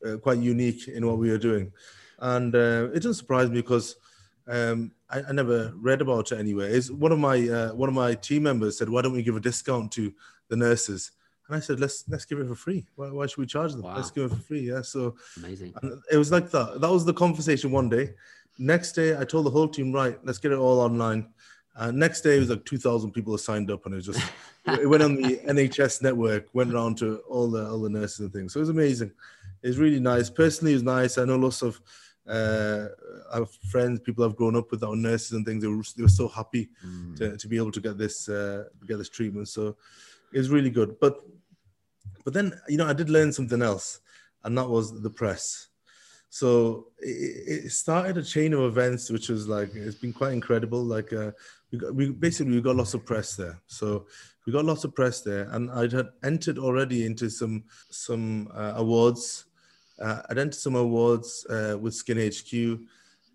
uh, 0.06 0.18
quite 0.18 0.40
unique 0.40 0.90
in 0.90 1.08
what 1.08 1.18
we 1.18 1.30
were 1.32 1.38
doing, 1.38 1.72
and 2.20 2.54
uh, 2.54 2.90
it 2.94 2.96
doesn't 3.04 3.14
surprise 3.14 3.50
me 3.50 3.62
because 3.62 3.96
um, 4.48 4.92
I, 5.10 5.22
I, 5.30 5.32
never 5.32 5.72
read 5.78 6.02
about 6.02 6.34
it 6.34 6.40
anywhere. 6.40 6.68
Is 6.68 6.92
one 6.92 7.14
of 7.14 7.20
my 7.20 7.48
uh, 7.48 7.74
one 7.74 7.88
of 7.88 7.96
my 7.96 8.16
team 8.16 8.44
members 8.44 8.78
said, 8.78 8.90
"Why 8.90 9.02
don't 9.02 9.14
we 9.14 9.24
give 9.24 9.38
a 9.38 9.40
discount 9.40 9.94
to 9.94 10.14
the 10.50 10.58
nurses?" 10.58 11.12
And 11.52 11.58
I 11.58 11.60
said, 11.60 11.82
"Let's 11.82 12.06
let's 12.08 12.24
give 12.24 12.40
it 12.40 12.48
for 12.48 12.56
free. 12.56 12.88
Why, 12.96 13.12
why 13.12 13.26
should 13.26 13.40
we 13.40 13.46
charge 13.46 13.74
them? 13.74 13.82
Wow. 13.82 13.98
Let's 13.98 14.10
give 14.10 14.24
it 14.24 14.30
for 14.30 14.42
free." 14.42 14.62
Yeah, 14.62 14.82
so 14.82 15.16
amazing. 15.36 15.74
it 16.10 16.16
was 16.16 16.32
like 16.32 16.50
that. 16.52 16.80
That 16.80 16.90
was 16.90 17.04
the 17.04 17.14
conversation 17.14 17.72
one 17.72 17.90
day. 17.90 18.14
Next 18.58 18.94
day, 18.94 19.18
I 19.18 19.26
told 19.26 19.46
the 19.48 19.50
whole 19.50 19.68
team, 19.68 19.92
"Right, 19.92 20.18
let's 20.24 20.40
get 20.40 20.54
it 20.54 20.58
all 20.58 20.80
online." 20.80 21.28
Uh, 21.76 21.92
next 21.92 22.22
day, 22.22 22.38
it 22.38 22.40
was 22.40 22.50
like 22.50 22.64
two 22.64 22.78
thousand 22.78 23.12
people 23.12 23.38
signed 23.38 23.70
up, 23.70 23.86
and 23.86 23.94
it 23.94 23.98
was 23.98 24.06
just 24.06 24.32
it 24.66 24.88
went 24.88 25.04
on 25.04 25.16
the 25.16 25.42
NHS 25.46 26.02
network, 26.02 26.48
went 26.54 26.74
around 26.74 26.98
to 27.00 27.18
all 27.28 27.52
the 27.52 27.70
all 27.70 27.82
the 27.82 27.90
nurses 27.90 28.22
and 28.22 28.32
things. 28.32 28.54
So 28.54 28.60
it 28.60 28.62
was 28.62 28.70
amazing. 28.70 29.12
It 29.62 29.68
was 29.68 29.78
really 29.78 30.00
nice. 30.00 30.30
Personally, 30.30 30.72
it 30.72 30.76
was 30.76 30.84
nice. 30.84 31.18
I 31.18 31.26
know 31.26 31.36
lots 31.36 31.62
of 31.62 31.82
uh, 32.28 32.88
have 33.34 33.52
friends, 33.70 34.00
people 34.00 34.24
I've 34.24 34.36
grown 34.36 34.56
up 34.56 34.72
with 34.72 34.84
are 34.84 34.96
nurses 34.96 35.34
and 35.34 35.46
things. 35.46 35.64
They 35.64 35.68
were, 35.68 35.84
they 35.98 36.04
were 36.04 36.10
so 36.10 36.28
happy 36.28 36.70
mm. 36.86 37.18
to, 37.18 37.36
to 37.36 37.48
be 37.48 37.58
able 37.58 37.72
to 37.74 37.82
get 37.82 37.98
this 37.98 38.30
uh, 38.30 38.66
get 38.88 38.98
this 38.98 39.10
treatment. 39.10 39.50
So 39.50 39.76
It's 40.32 40.50
really 40.50 40.70
good. 40.70 41.00
But 41.00 41.22
but 42.24 42.34
then 42.34 42.54
you 42.68 42.78
know 42.78 42.88
I 42.88 42.94
did 42.94 43.10
learn 43.10 43.32
something 43.32 43.62
else, 43.62 44.00
and 44.44 44.58
that 44.58 44.70
was 44.70 45.02
the 45.02 45.10
press. 45.10 45.68
So 46.30 46.88
it, 47.00 47.66
it 47.66 47.72
started 47.72 48.18
a 48.18 48.24
chain 48.24 48.54
of 48.54 48.62
events, 48.62 49.10
which 49.10 49.30
was 49.30 49.48
like 49.48 49.76
it's 49.76 49.98
been 49.98 50.14
quite 50.14 50.34
incredible. 50.34 50.84
Like 50.84 51.12
uh, 51.12 51.32
we 51.72 51.78
got, 51.78 51.94
we 51.94 52.10
basically 52.10 52.54
we 52.54 52.62
got 52.62 52.78
lots 52.78 52.94
of 52.94 53.06
press 53.06 53.36
there. 53.36 53.60
So 53.68 54.06
we 54.46 54.54
got 54.54 54.66
lots 54.66 54.84
of 54.84 54.96
press 54.96 55.22
there, 55.22 55.50
and 55.52 55.70
I 55.72 55.82
had 55.82 56.10
entered 56.24 56.58
already 56.58 57.06
into 57.06 57.30
some 57.30 57.64
some 57.90 58.50
uh, 58.56 58.74
awards. 58.76 59.46
Uh, 60.00 60.22
I'd 60.30 60.38
entered 60.38 60.56
some 60.56 60.76
awards 60.76 61.46
uh, 61.50 61.78
with 61.80 61.94
Skin 61.94 62.18
HQ 62.18 62.80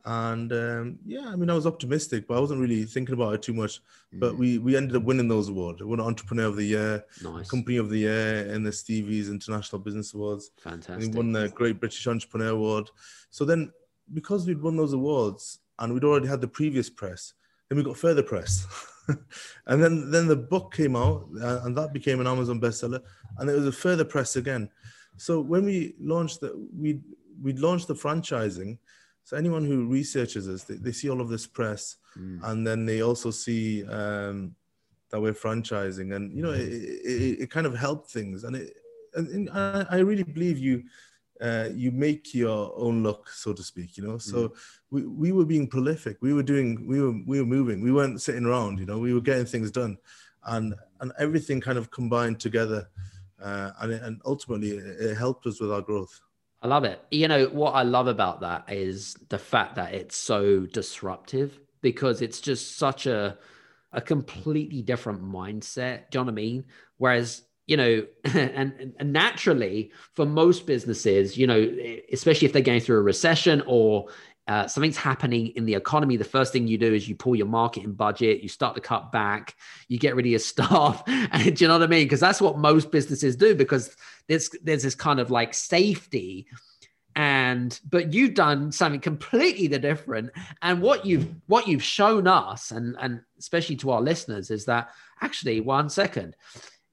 and 0.06 0.52
um, 0.52 0.98
yeah, 1.04 1.26
I 1.26 1.34
mean, 1.34 1.50
I 1.50 1.54
was 1.54 1.66
optimistic, 1.66 2.28
but 2.28 2.36
I 2.36 2.40
wasn't 2.40 2.60
really 2.60 2.84
thinking 2.84 3.14
about 3.14 3.34
it 3.34 3.42
too 3.42 3.52
much. 3.52 3.80
But 4.12 4.34
mm. 4.34 4.38
we 4.38 4.58
we 4.58 4.76
ended 4.76 4.94
up 4.94 5.02
winning 5.02 5.26
those 5.26 5.48
awards. 5.48 5.80
We 5.80 5.88
won 5.88 6.00
Entrepreneur 6.00 6.46
of 6.46 6.54
the 6.54 6.64
Year, 6.64 7.04
nice. 7.24 7.50
Company 7.50 7.76
of 7.76 7.90
the 7.90 7.98
Year, 7.98 8.48
and 8.52 8.64
the 8.64 8.70
Stevie's 8.70 9.28
International 9.28 9.80
Business 9.80 10.14
Awards. 10.14 10.52
Fantastic. 10.58 11.12
we 11.12 11.16
won 11.16 11.32
the 11.32 11.48
Great 11.48 11.80
British 11.80 12.06
Entrepreneur 12.06 12.50
Award. 12.50 12.88
So 13.30 13.44
then, 13.44 13.72
because 14.14 14.46
we'd 14.46 14.62
won 14.62 14.76
those 14.76 14.92
awards 14.92 15.58
and 15.80 15.92
we'd 15.92 16.04
already 16.04 16.28
had 16.28 16.40
the 16.40 16.48
previous 16.48 16.88
press, 16.88 17.34
then 17.68 17.76
we 17.76 17.84
got 17.84 17.96
further 17.96 18.22
press. 18.22 18.64
and 19.66 19.82
then 19.82 20.12
then 20.12 20.28
the 20.28 20.36
book 20.36 20.72
came 20.72 20.94
out, 20.94 21.28
uh, 21.42 21.62
and 21.64 21.76
that 21.76 21.92
became 21.92 22.20
an 22.20 22.28
Amazon 22.28 22.60
bestseller. 22.60 23.00
And 23.38 23.48
there 23.48 23.56
was 23.56 23.66
a 23.66 23.72
further 23.72 24.04
press 24.04 24.36
again. 24.36 24.70
So 25.16 25.40
when 25.40 25.64
we 25.64 25.96
launched 25.98 26.42
the 26.42 26.54
we 26.78 27.00
we 27.42 27.54
launched 27.54 27.88
the 27.88 27.94
franchising 27.94 28.78
so 29.26 29.36
anyone 29.36 29.64
who 29.64 29.88
researches 29.88 30.48
us, 30.48 30.62
they, 30.62 30.76
they 30.76 30.92
see 30.92 31.10
all 31.10 31.20
of 31.20 31.28
this 31.28 31.48
press, 31.48 31.96
mm. 32.16 32.38
and 32.44 32.64
then 32.64 32.86
they 32.86 33.02
also 33.02 33.32
see 33.32 33.84
um, 33.88 34.54
that 35.10 35.20
we're 35.20 35.32
franchising, 35.32 36.14
and 36.14 36.32
you 36.32 36.44
know, 36.44 36.52
it, 36.52 36.60
it, 36.60 37.40
it 37.40 37.50
kind 37.50 37.66
of 37.66 37.76
helped 37.76 38.08
things, 38.08 38.44
and 38.44 38.54
it, 38.54 38.76
and, 39.14 39.50
I, 39.50 39.84
I 39.90 39.98
really 39.98 40.22
believe 40.22 40.58
you. 40.58 40.84
Uh, 41.38 41.68
you 41.74 41.90
make 41.90 42.32
your 42.32 42.72
own 42.78 43.02
luck, 43.02 43.28
so 43.28 43.52
to 43.52 43.62
speak. 43.62 43.98
You 43.98 44.06
know, 44.06 44.16
so 44.16 44.48
mm. 44.48 44.56
we, 44.90 45.02
we 45.02 45.32
were 45.32 45.44
being 45.44 45.66
prolific. 45.66 46.16
We 46.22 46.32
were 46.32 46.42
doing, 46.42 46.86
we 46.86 46.98
were 46.98 47.12
we 47.26 47.38
were 47.38 47.46
moving. 47.46 47.82
We 47.82 47.92
weren't 47.92 48.22
sitting 48.22 48.46
around. 48.46 48.78
You 48.78 48.86
know, 48.86 48.98
we 48.98 49.12
were 49.12 49.20
getting 49.20 49.44
things 49.44 49.70
done, 49.70 49.98
and 50.44 50.74
and 51.00 51.12
everything 51.18 51.60
kind 51.60 51.76
of 51.76 51.90
combined 51.90 52.40
together, 52.40 52.88
uh, 53.42 53.72
and 53.80 53.92
and 53.92 54.22
ultimately 54.24 54.78
it, 54.78 54.86
it 54.98 55.14
helped 55.18 55.46
us 55.46 55.60
with 55.60 55.70
our 55.70 55.82
growth. 55.82 56.22
I 56.62 56.68
love 56.68 56.84
it. 56.84 57.00
You 57.10 57.28
know, 57.28 57.46
what 57.46 57.72
I 57.72 57.82
love 57.82 58.06
about 58.06 58.40
that 58.40 58.64
is 58.72 59.14
the 59.28 59.38
fact 59.38 59.76
that 59.76 59.94
it's 59.94 60.16
so 60.16 60.66
disruptive 60.66 61.58
because 61.82 62.22
it's 62.22 62.40
just 62.40 62.78
such 62.78 63.06
a 63.06 63.38
a 63.92 64.00
completely 64.00 64.82
different 64.82 65.22
mindset. 65.22 66.10
Do 66.10 66.18
you 66.18 66.20
know 66.20 66.24
what 66.24 66.32
I 66.32 66.34
mean? 66.34 66.64
Whereas, 66.98 67.42
you 67.66 67.76
know, 67.76 68.06
and, 68.24 68.94
and 68.98 69.12
naturally 69.12 69.92
for 70.14 70.26
most 70.26 70.66
businesses, 70.66 71.38
you 71.38 71.46
know, 71.46 71.76
especially 72.12 72.46
if 72.46 72.52
they're 72.52 72.62
going 72.62 72.80
through 72.80 72.98
a 72.98 73.02
recession 73.02 73.62
or 73.66 74.08
uh, 74.48 74.66
something's 74.68 74.96
happening 74.96 75.48
in 75.56 75.64
the 75.66 75.74
economy, 75.74 76.16
the 76.16 76.24
first 76.24 76.52
thing 76.52 76.68
you 76.68 76.78
do 76.78 76.94
is 76.94 77.08
you 77.08 77.16
pull 77.16 77.34
your 77.34 77.46
marketing 77.46 77.92
budget, 77.92 78.42
you 78.42 78.48
start 78.48 78.76
to 78.76 78.80
cut 78.80 79.10
back, 79.10 79.56
you 79.88 79.98
get 79.98 80.14
rid 80.14 80.24
of 80.24 80.30
your 80.30 80.38
staff. 80.52 81.02
and 81.06 81.56
do 81.56 81.64
you 81.64 81.68
know 81.68 81.78
what 81.78 81.82
I 81.82 81.88
mean? 81.88 82.04
Because 82.04 82.20
that's 82.20 82.40
what 82.40 82.58
most 82.58 82.90
businesses 82.90 83.34
do 83.36 83.54
because 83.54 83.96
there's 84.28 84.50
there's 84.62 84.82
this 84.84 84.94
kind 84.94 85.20
of 85.20 85.30
like 85.30 85.52
safety. 85.52 86.46
And 87.16 87.78
but 87.88 88.12
you've 88.12 88.34
done 88.34 88.70
something 88.70 89.00
completely 89.00 89.68
different. 89.78 90.30
And 90.62 90.82
what 90.82 91.06
you've 91.06 91.28
what 91.46 91.66
you've 91.66 91.82
shown 91.82 92.28
us, 92.28 92.70
and 92.70 92.94
and 93.00 93.22
especially 93.38 93.76
to 93.76 93.90
our 93.90 94.02
listeners, 94.02 94.50
is 94.50 94.66
that 94.66 94.90
actually 95.22 95.60
one 95.60 95.88
second, 95.88 96.36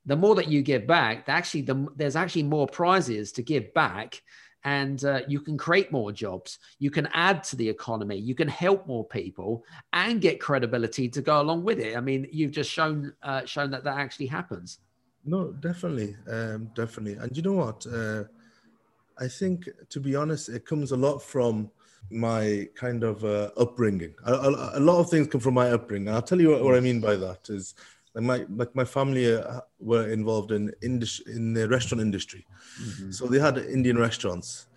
the 0.05 0.15
more 0.15 0.35
that 0.35 0.47
you 0.47 0.61
give 0.61 0.87
back, 0.87 1.25
actually 1.27 1.61
the, 1.61 1.87
there's 1.95 2.15
actually 2.15 2.43
more 2.43 2.67
prizes 2.67 3.33
to 3.33 3.43
give 3.43 3.73
back 3.73 4.21
and 4.65 5.03
uh, 5.05 5.21
you 5.27 5.39
can 5.39 5.57
create 5.57 5.91
more 5.91 6.11
jobs 6.11 6.59
you 6.79 6.89
can 6.89 7.07
add 7.13 7.43
to 7.43 7.55
the 7.55 7.67
economy 7.67 8.17
you 8.17 8.35
can 8.35 8.47
help 8.47 8.87
more 8.87 9.05
people 9.05 9.63
and 9.93 10.21
get 10.21 10.39
credibility 10.39 11.09
to 11.09 11.21
go 11.21 11.41
along 11.41 11.63
with 11.63 11.79
it. 11.79 11.95
I 11.97 12.01
mean 12.01 12.27
you've 12.31 12.51
just 12.51 12.69
shown 12.71 13.13
uh, 13.23 13.45
shown 13.45 13.71
that 13.71 13.83
that 13.83 13.97
actually 13.97 14.27
happens. 14.27 14.79
No 15.25 15.51
definitely 15.51 16.15
um, 16.29 16.69
definitely. 16.75 17.13
And 17.13 17.35
you 17.35 17.43
know 17.43 17.53
what? 17.53 17.85
Uh, 17.85 18.23
i 19.19 19.27
think 19.27 19.69
to 19.89 19.99
be 19.99 20.15
honest 20.15 20.49
it 20.49 20.65
comes 20.65 20.91
a 20.91 20.97
lot 20.97 21.19
from 21.19 21.69
my 22.09 22.67
kind 22.75 23.03
of 23.03 23.23
uh, 23.23 23.51
upbringing. 23.55 24.13
A, 24.25 24.33
a, 24.33 24.79
a, 24.79 24.79
lot 24.79 24.99
of 24.99 25.09
things 25.09 25.27
come 25.27 25.39
from 25.39 25.53
my 25.53 25.69
upbringing. 25.69 26.09
I'll 26.09 26.21
tell 26.21 26.41
you 26.41 26.49
what, 26.49 26.63
what 26.63 26.75
i 26.75 26.79
mean 26.79 26.99
by 26.99 27.15
that 27.15 27.49
is 27.49 27.75
like 28.15 28.23
my 28.23 28.45
like 28.55 28.75
my 28.75 28.85
family 28.85 29.35
uh, 29.35 29.61
were 29.79 30.11
involved 30.11 30.51
in 30.51 30.71
industry 30.81 31.33
in 31.33 31.53
the 31.53 31.67
restaurant 31.67 32.01
industry, 32.01 32.45
mm-hmm. 32.81 33.11
so 33.11 33.25
they 33.25 33.39
had 33.39 33.57
Indian 33.57 33.97
restaurants. 33.97 34.67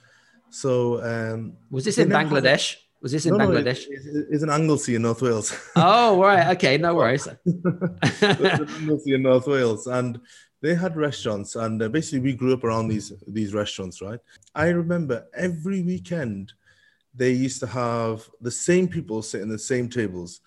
So 0.50 1.02
um, 1.04 1.54
was 1.70 1.84
this 1.84 1.98
in 1.98 2.08
Bangladesh? 2.08 2.74
Had, 2.74 3.02
was 3.02 3.12
this 3.12 3.26
in 3.26 3.36
no, 3.36 3.46
Bangladesh? 3.46 3.86
No, 3.88 4.20
it, 4.20 4.26
it's 4.30 4.42
in 4.42 4.50
Anglesey 4.50 4.94
in 4.94 5.02
North 5.02 5.20
Wales. 5.20 5.54
oh 5.76 6.20
right, 6.20 6.56
okay, 6.56 6.78
no 6.78 6.94
worries. 6.94 7.28
Anglesey 8.22 9.14
in 9.14 9.22
North 9.22 9.46
Wales, 9.46 9.86
and 9.86 10.18
they 10.62 10.74
had 10.74 10.96
restaurants, 10.96 11.56
and 11.56 11.82
uh, 11.82 11.88
basically 11.88 12.20
we 12.20 12.32
grew 12.32 12.54
up 12.54 12.64
around 12.64 12.88
these 12.88 13.12
these 13.26 13.52
restaurants, 13.52 14.00
right? 14.00 14.20
I 14.54 14.68
remember 14.68 15.26
every 15.34 15.82
weekend 15.82 16.54
they 17.14 17.32
used 17.32 17.60
to 17.60 17.66
have 17.66 18.28
the 18.40 18.50
same 18.50 18.88
people 18.88 19.22
sitting 19.22 19.48
the 19.48 19.58
same 19.58 19.88
tables 19.88 20.40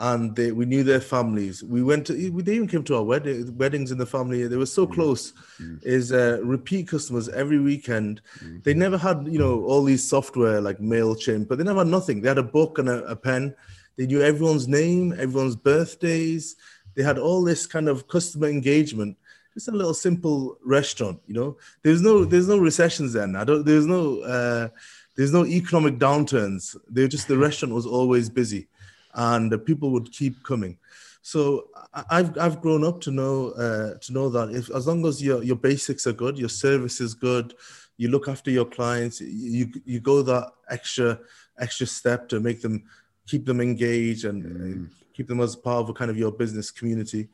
and 0.00 0.34
they, 0.34 0.50
we 0.50 0.64
knew 0.64 0.82
their 0.82 1.00
families. 1.00 1.62
We 1.62 1.82
went 1.82 2.06
to, 2.06 2.14
they 2.14 2.54
even 2.54 2.66
came 2.66 2.82
to 2.84 2.96
our 2.96 3.02
wedding, 3.02 3.56
weddings 3.58 3.90
in 3.90 3.98
the 3.98 4.06
family. 4.06 4.46
They 4.46 4.56
were 4.56 4.64
so 4.64 4.86
mm. 4.86 4.94
close. 4.94 5.34
Mm. 5.60 5.84
Is 5.84 6.10
uh, 6.10 6.40
repeat 6.42 6.88
customers 6.88 7.28
every 7.28 7.58
weekend. 7.58 8.22
Mm. 8.42 8.64
They 8.64 8.72
never 8.72 8.96
had, 8.96 9.28
you 9.28 9.38
know, 9.38 9.62
all 9.64 9.84
these 9.84 10.02
software 10.02 10.62
like 10.62 10.78
Mailchimp, 10.78 11.48
but 11.48 11.58
they 11.58 11.64
never 11.64 11.80
had 11.80 11.88
nothing. 11.88 12.22
They 12.22 12.28
had 12.28 12.38
a 12.38 12.42
book 12.42 12.78
and 12.78 12.88
a, 12.88 13.04
a 13.04 13.14
pen. 13.14 13.54
They 13.96 14.06
knew 14.06 14.22
everyone's 14.22 14.66
name, 14.66 15.12
everyone's 15.12 15.56
birthdays. 15.56 16.56
They 16.94 17.02
had 17.02 17.18
all 17.18 17.44
this 17.44 17.66
kind 17.66 17.86
of 17.86 18.08
customer 18.08 18.48
engagement. 18.48 19.18
Just 19.52 19.68
a 19.68 19.72
little 19.72 19.94
simple 19.94 20.56
restaurant, 20.64 21.20
you 21.26 21.34
know. 21.34 21.58
There's 21.82 22.00
no, 22.00 22.24
there's 22.24 22.48
no 22.48 22.56
recessions 22.56 23.12
then. 23.12 23.36
I 23.36 23.44
don't. 23.44 23.66
There's 23.66 23.84
no, 23.84 24.20
uh, 24.20 24.68
there's 25.16 25.32
no 25.32 25.44
economic 25.44 25.98
downturns. 25.98 26.74
They 26.88 27.06
just 27.06 27.28
the 27.28 27.36
restaurant 27.36 27.74
was 27.74 27.84
always 27.84 28.30
busy 28.30 28.68
and 29.14 29.50
the 29.50 29.58
people 29.58 29.90
would 29.90 30.12
keep 30.12 30.42
coming. 30.42 30.78
So 31.22 31.68
I've 32.08 32.36
I've 32.38 32.60
grown 32.60 32.84
up 32.84 33.00
to 33.02 33.10
know 33.10 33.50
uh, 33.50 33.98
to 33.98 34.12
know 34.12 34.28
that 34.30 34.50
if 34.50 34.70
as 34.70 34.86
long 34.86 35.04
as 35.06 35.22
your 35.22 35.42
your 35.42 35.56
basics 35.56 36.06
are 36.06 36.12
good, 36.12 36.38
your 36.38 36.48
service 36.48 37.00
is 37.00 37.14
good, 37.14 37.54
you 37.98 38.08
look 38.08 38.28
after 38.28 38.50
your 38.50 38.64
clients, 38.64 39.20
you 39.20 39.70
you 39.84 40.00
go 40.00 40.22
that 40.22 40.50
extra 40.70 41.18
extra 41.58 41.86
step 41.86 42.28
to 42.30 42.40
make 42.40 42.62
them 42.62 42.84
keep 43.26 43.44
them 43.44 43.60
engaged 43.60 44.24
and 44.24 44.44
mm. 44.44 44.90
keep 45.12 45.28
them 45.28 45.40
as 45.40 45.54
part 45.54 45.82
of 45.82 45.90
a 45.90 45.92
kind 45.92 46.10
of 46.10 46.16
your 46.16 46.32
business 46.32 46.70
community, 46.70 47.28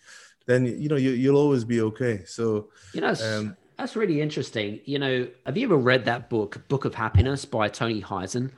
then 0.46 0.66
you 0.66 0.88
know 0.88 0.96
you, 0.96 1.10
you'll 1.10 1.36
always 1.36 1.64
be 1.64 1.80
okay. 1.80 2.24
So 2.24 2.70
you 2.92 3.00
know. 3.00 3.14
Um, 3.22 3.56
that's 3.78 3.94
really 3.94 4.22
interesting. 4.22 4.80
You 4.86 4.98
know, 4.98 5.28
have 5.44 5.56
you 5.56 5.66
ever 5.66 5.76
read 5.76 6.06
that 6.06 6.30
book, 6.30 6.66
Book 6.68 6.86
of 6.86 6.94
Happiness 6.94 7.44
by 7.44 7.68
Tony 7.68 8.00
Hsieh? 8.00 8.50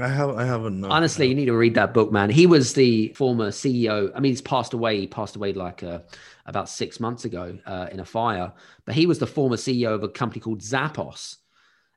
I 0.00 0.08
have 0.08 0.36
I 0.36 0.44
haven't. 0.44 0.80
No. 0.80 0.90
Honestly, 0.90 1.26
you 1.26 1.34
need 1.34 1.46
to 1.46 1.56
read 1.56 1.74
that 1.74 1.92
book, 1.92 2.12
man. 2.12 2.30
He 2.30 2.46
was 2.46 2.74
the 2.74 3.08
former 3.14 3.50
CEO. 3.50 4.10
I 4.14 4.20
mean, 4.20 4.32
he's 4.32 4.40
passed 4.40 4.72
away. 4.72 5.00
He 5.00 5.06
passed 5.06 5.36
away 5.36 5.52
like 5.52 5.82
uh, 5.82 6.00
about 6.46 6.68
six 6.68 7.00
months 7.00 7.24
ago 7.24 7.58
uh, 7.66 7.88
in 7.90 8.00
a 8.00 8.04
fire. 8.04 8.52
But 8.84 8.94
he 8.94 9.06
was 9.06 9.18
the 9.18 9.26
former 9.26 9.56
CEO 9.56 9.94
of 9.94 10.02
a 10.02 10.08
company 10.08 10.40
called 10.40 10.60
Zappos, 10.60 11.36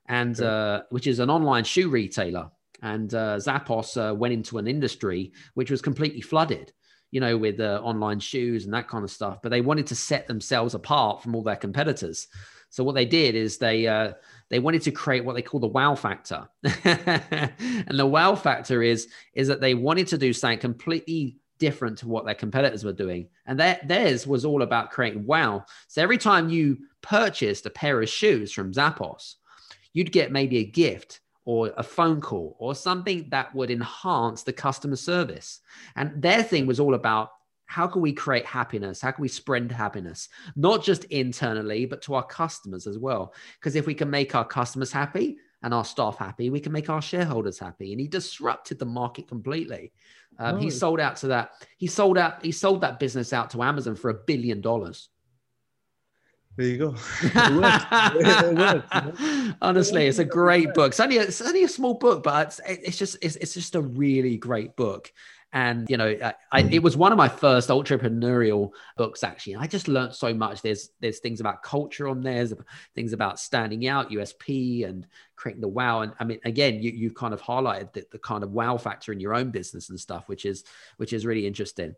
and 0.06 0.38
okay. 0.38 0.46
uh, 0.46 0.82
which 0.90 1.06
is 1.06 1.18
an 1.18 1.30
online 1.30 1.64
shoe 1.64 1.88
retailer. 1.88 2.50
And 2.82 3.14
uh, 3.14 3.36
Zappos 3.36 3.96
uh, 3.96 4.14
went 4.14 4.34
into 4.34 4.58
an 4.58 4.66
industry 4.66 5.32
which 5.54 5.70
was 5.70 5.80
completely 5.80 6.20
flooded, 6.20 6.72
you 7.12 7.20
know, 7.20 7.36
with 7.36 7.60
uh, 7.60 7.80
online 7.84 8.18
shoes 8.18 8.64
and 8.64 8.74
that 8.74 8.88
kind 8.88 9.04
of 9.04 9.10
stuff. 9.10 9.38
But 9.40 9.50
they 9.50 9.60
wanted 9.60 9.86
to 9.88 9.94
set 9.94 10.26
themselves 10.26 10.74
apart 10.74 11.22
from 11.22 11.36
all 11.36 11.44
their 11.44 11.56
competitors. 11.56 12.26
So 12.70 12.82
what 12.82 12.94
they 12.94 13.04
did 13.04 13.34
is 13.36 13.58
they 13.58 13.86
uh, 13.86 14.14
they 14.52 14.58
wanted 14.58 14.82
to 14.82 14.90
create 14.90 15.24
what 15.24 15.34
they 15.34 15.40
call 15.40 15.60
the 15.60 15.66
wow 15.66 15.94
factor, 15.94 16.46
and 16.84 17.98
the 17.98 18.06
wow 18.06 18.34
factor 18.34 18.82
is 18.82 19.08
is 19.32 19.48
that 19.48 19.62
they 19.62 19.72
wanted 19.72 20.06
to 20.08 20.18
do 20.18 20.34
something 20.34 20.58
completely 20.58 21.38
different 21.58 21.96
to 21.96 22.08
what 22.08 22.26
their 22.26 22.34
competitors 22.34 22.84
were 22.84 22.92
doing, 22.92 23.28
and 23.46 23.58
their, 23.58 23.80
theirs 23.86 24.26
was 24.26 24.44
all 24.44 24.60
about 24.60 24.90
creating 24.90 25.24
wow. 25.26 25.64
So 25.88 26.02
every 26.02 26.18
time 26.18 26.50
you 26.50 26.78
purchased 27.00 27.64
a 27.64 27.70
pair 27.70 28.02
of 28.02 28.10
shoes 28.10 28.52
from 28.52 28.74
Zappos, 28.74 29.36
you'd 29.94 30.12
get 30.12 30.30
maybe 30.30 30.58
a 30.58 30.64
gift 30.64 31.20
or 31.46 31.72
a 31.78 31.82
phone 31.82 32.20
call 32.20 32.54
or 32.58 32.74
something 32.74 33.28
that 33.30 33.54
would 33.54 33.70
enhance 33.70 34.42
the 34.42 34.52
customer 34.52 34.96
service. 34.96 35.60
And 35.96 36.20
their 36.20 36.42
thing 36.42 36.66
was 36.66 36.78
all 36.78 36.92
about 36.92 37.30
how 37.72 37.86
can 37.86 38.02
we 38.02 38.12
create 38.12 38.44
happiness? 38.44 39.00
How 39.00 39.12
can 39.12 39.22
we 39.22 39.28
spread 39.28 39.72
happiness, 39.72 40.28
not 40.56 40.84
just 40.84 41.04
internally, 41.04 41.86
but 41.86 42.02
to 42.02 42.14
our 42.14 42.22
customers 42.22 42.86
as 42.86 42.98
well? 42.98 43.32
Because 43.58 43.76
if 43.76 43.86
we 43.86 43.94
can 43.94 44.10
make 44.10 44.34
our 44.34 44.44
customers 44.44 44.92
happy 44.92 45.38
and 45.62 45.72
our 45.72 45.84
staff 45.84 46.18
happy, 46.18 46.50
we 46.50 46.60
can 46.60 46.72
make 46.72 46.90
our 46.90 47.00
shareholders 47.00 47.58
happy. 47.58 47.92
And 47.92 48.00
he 48.00 48.08
disrupted 48.08 48.78
the 48.78 48.84
market 48.84 49.26
completely. 49.26 49.92
Um, 50.38 50.58
He 50.58 50.68
sold 50.68 51.00
out 51.00 51.16
to 51.16 51.28
that. 51.28 51.52
He 51.78 51.86
sold 51.86 52.18
out. 52.18 52.44
He 52.44 52.52
sold 52.52 52.82
that 52.82 53.00
business 53.00 53.32
out 53.32 53.48
to 53.50 53.62
Amazon 53.62 53.96
for 53.96 54.10
a 54.10 54.14
billion 54.14 54.60
dollars. 54.60 55.08
There 56.56 56.66
you 56.66 56.76
go. 56.76 56.94
it 57.22 58.54
works. 58.54 59.54
Honestly, 59.62 60.06
it's 60.06 60.18
a 60.18 60.26
great 60.26 60.74
book. 60.74 60.88
It's 60.88 61.00
only 61.00 61.16
a, 61.16 61.22
it's 61.22 61.40
only 61.40 61.64
a 61.64 61.68
small 61.68 61.94
book, 61.94 62.22
but 62.22 62.48
it's, 62.48 62.60
it's 62.66 62.98
just 62.98 63.16
it's, 63.22 63.36
it's 63.36 63.54
just 63.54 63.74
a 63.74 63.80
really 63.80 64.36
great 64.36 64.76
book. 64.76 65.10
And 65.52 65.88
you 65.90 65.96
know, 65.96 66.08
I, 66.08 66.34
I, 66.50 66.62
mm-hmm. 66.62 66.72
it 66.72 66.82
was 66.82 66.96
one 66.96 67.12
of 67.12 67.18
my 67.18 67.28
first 67.28 67.68
entrepreneurial 67.68 68.70
books. 68.96 69.22
Actually, 69.22 69.54
and 69.54 69.62
I 69.62 69.66
just 69.66 69.88
learned 69.88 70.14
so 70.14 70.32
much. 70.32 70.62
There's 70.62 70.90
there's 71.00 71.18
things 71.18 71.40
about 71.40 71.62
culture 71.62 72.08
on 72.08 72.22
there, 72.22 72.44
there's 72.44 72.54
things 72.94 73.12
about 73.12 73.38
standing 73.38 73.86
out, 73.86 74.10
USP, 74.10 74.88
and 74.88 75.06
creating 75.36 75.60
the 75.60 75.68
wow. 75.68 76.00
And 76.00 76.12
I 76.18 76.24
mean, 76.24 76.40
again, 76.44 76.82
you 76.82 76.90
you've 76.90 77.14
kind 77.14 77.34
of 77.34 77.42
highlighted 77.42 77.92
the, 77.92 78.06
the 78.12 78.18
kind 78.18 78.42
of 78.42 78.52
wow 78.52 78.76
factor 78.78 79.12
in 79.12 79.20
your 79.20 79.34
own 79.34 79.50
business 79.50 79.90
and 79.90 80.00
stuff, 80.00 80.28
which 80.28 80.46
is 80.46 80.64
which 80.96 81.12
is 81.12 81.26
really 81.26 81.46
interesting 81.46 81.94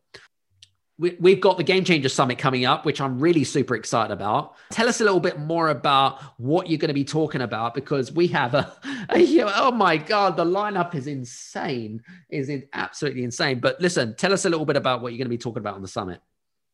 we, 0.98 1.30
have 1.30 1.40
got 1.40 1.56
the 1.56 1.64
Game 1.64 1.84
Changer 1.84 2.08
Summit 2.08 2.38
coming 2.38 2.64
up, 2.64 2.84
which 2.84 3.00
I'm 3.00 3.18
really 3.18 3.42
super 3.42 3.74
excited 3.74 4.12
about. 4.12 4.54
Tell 4.70 4.88
us 4.88 5.00
a 5.00 5.04
little 5.04 5.20
bit 5.20 5.40
more 5.40 5.70
about 5.70 6.22
what 6.38 6.68
you're 6.68 6.78
going 6.78 6.88
to 6.88 6.94
be 6.94 7.04
talking 7.04 7.40
about 7.40 7.74
because 7.74 8.12
we 8.12 8.28
have 8.28 8.54
a, 8.54 8.72
a 9.10 9.42
oh 9.42 9.72
my 9.72 9.96
God, 9.96 10.36
the 10.36 10.44
lineup 10.44 10.94
is 10.94 11.08
insane, 11.08 12.00
is 12.30 12.50
absolutely 12.72 13.24
insane. 13.24 13.58
But 13.58 13.80
listen, 13.80 14.14
tell 14.14 14.32
us 14.32 14.44
a 14.44 14.50
little 14.50 14.66
bit 14.66 14.76
about 14.76 15.02
what 15.02 15.12
you're 15.12 15.18
going 15.18 15.26
to 15.26 15.30
be 15.30 15.38
talking 15.38 15.60
about 15.60 15.74
on 15.74 15.82
the 15.82 15.88
summit. 15.88 16.20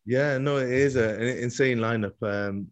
Yeah, 0.04 0.36
no, 0.36 0.58
it 0.58 0.70
is 0.70 0.96
a, 0.96 1.14
an 1.14 1.38
insane 1.38 1.78
lineup. 1.78 2.14
Um, 2.22 2.68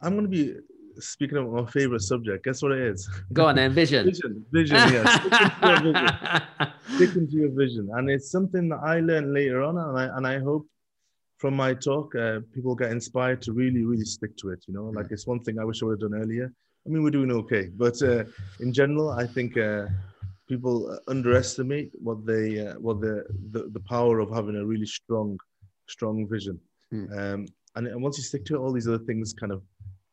I'm 0.00 0.12
going 0.16 0.24
to 0.24 0.28
be 0.28 0.54
speaking 0.98 1.38
of 1.38 1.50
my 1.50 1.64
favorite 1.66 2.02
subject, 2.02 2.44
guess 2.44 2.62
what 2.62 2.72
it 2.72 2.80
is? 2.80 3.08
Go 3.32 3.46
on 3.46 3.56
then, 3.56 3.72
vision. 3.72 4.06
vision, 4.06 4.44
vision, 4.52 4.76
yes. 4.76 6.42
Sticking 6.94 7.28
to 7.28 7.36
your 7.36 7.50
vision. 7.50 7.90
And 7.94 8.10
it's 8.10 8.30
something 8.30 8.68
that 8.70 8.80
I 8.84 9.00
learned 9.00 9.32
later 9.32 9.62
on, 9.62 9.78
and 9.78 9.98
I, 9.98 10.16
and 10.16 10.26
I 10.26 10.38
hope 10.38 10.66
from 11.38 11.54
my 11.56 11.74
talk, 11.74 12.14
uh, 12.14 12.38
people 12.54 12.74
get 12.74 12.92
inspired 12.92 13.42
to 13.42 13.52
really, 13.52 13.84
really 13.84 14.04
stick 14.04 14.36
to 14.38 14.50
it. 14.50 14.64
You 14.68 14.74
know, 14.74 14.84
like 14.84 15.06
it's 15.10 15.26
one 15.26 15.40
thing 15.40 15.58
I 15.58 15.64
wish 15.64 15.82
I 15.82 15.86
would 15.86 16.00
have 16.00 16.10
done 16.10 16.20
earlier. 16.20 16.52
I 16.86 16.88
mean, 16.88 17.02
we're 17.02 17.10
doing 17.10 17.32
okay, 17.32 17.68
but 17.76 18.00
uh, 18.02 18.24
in 18.60 18.72
general, 18.72 19.10
I 19.10 19.26
think 19.26 19.56
uh, 19.56 19.86
people 20.48 20.96
underestimate 21.08 21.90
what 21.94 22.24
they, 22.26 22.64
uh, 22.66 22.74
what 22.74 23.00
the, 23.00 23.24
the, 23.50 23.70
the 23.72 23.80
power 23.80 24.20
of 24.20 24.30
having 24.30 24.56
a 24.56 24.64
really 24.64 24.86
strong, 24.86 25.38
strong 25.88 26.28
vision. 26.28 26.60
Mm. 26.92 27.18
Um, 27.18 27.46
and, 27.74 27.86
and 27.88 28.02
once 28.02 28.18
you 28.18 28.24
stick 28.24 28.44
to 28.46 28.56
it, 28.56 28.58
all 28.58 28.72
these 28.72 28.88
other 28.88 29.04
things 29.04 29.32
kind 29.32 29.52
of 29.52 29.62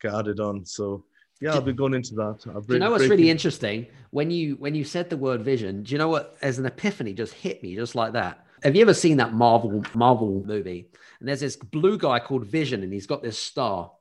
get 0.02 0.14
added 0.14 0.40
on. 0.40 0.66
So 0.66 1.04
yeah, 1.42 1.54
I'll 1.54 1.62
be 1.62 1.74
going 1.74 1.94
into 1.94 2.16
that. 2.16 2.42
Break, 2.44 2.68
do 2.68 2.74
you 2.74 2.80
know 2.80 2.92
what's 2.92 3.08
really 3.08 3.30
interesting? 3.30 3.88
When 4.12 4.30
you 4.32 4.56
when 4.56 4.76
you 4.76 4.84
said 4.84 5.10
the 5.10 5.18
word 5.18 5.42
vision, 5.42 5.84
do 5.84 5.92
you 5.94 5.98
know 5.98 6.10
what? 6.10 6.38
As 6.42 6.60
an 6.60 6.66
epiphany, 6.66 7.14
just 7.14 7.34
hit 7.34 7.64
me 7.64 7.76
just 7.76 7.96
like 7.96 8.14
that. 8.14 8.46
Have 8.64 8.76
you 8.76 8.82
ever 8.82 8.94
seen 8.94 9.18
that 9.18 9.34
Marvel 9.34 9.84
Marvel 9.94 10.44
movie? 10.46 10.90
And 11.20 11.28
there's 11.28 11.40
this 11.40 11.56
blue 11.56 11.98
guy 11.98 12.20
called 12.20 12.46
Vision, 12.46 12.84
and 12.84 12.92
he's 12.92 13.08
got 13.08 13.22
this 13.22 13.38
star, 13.38 13.92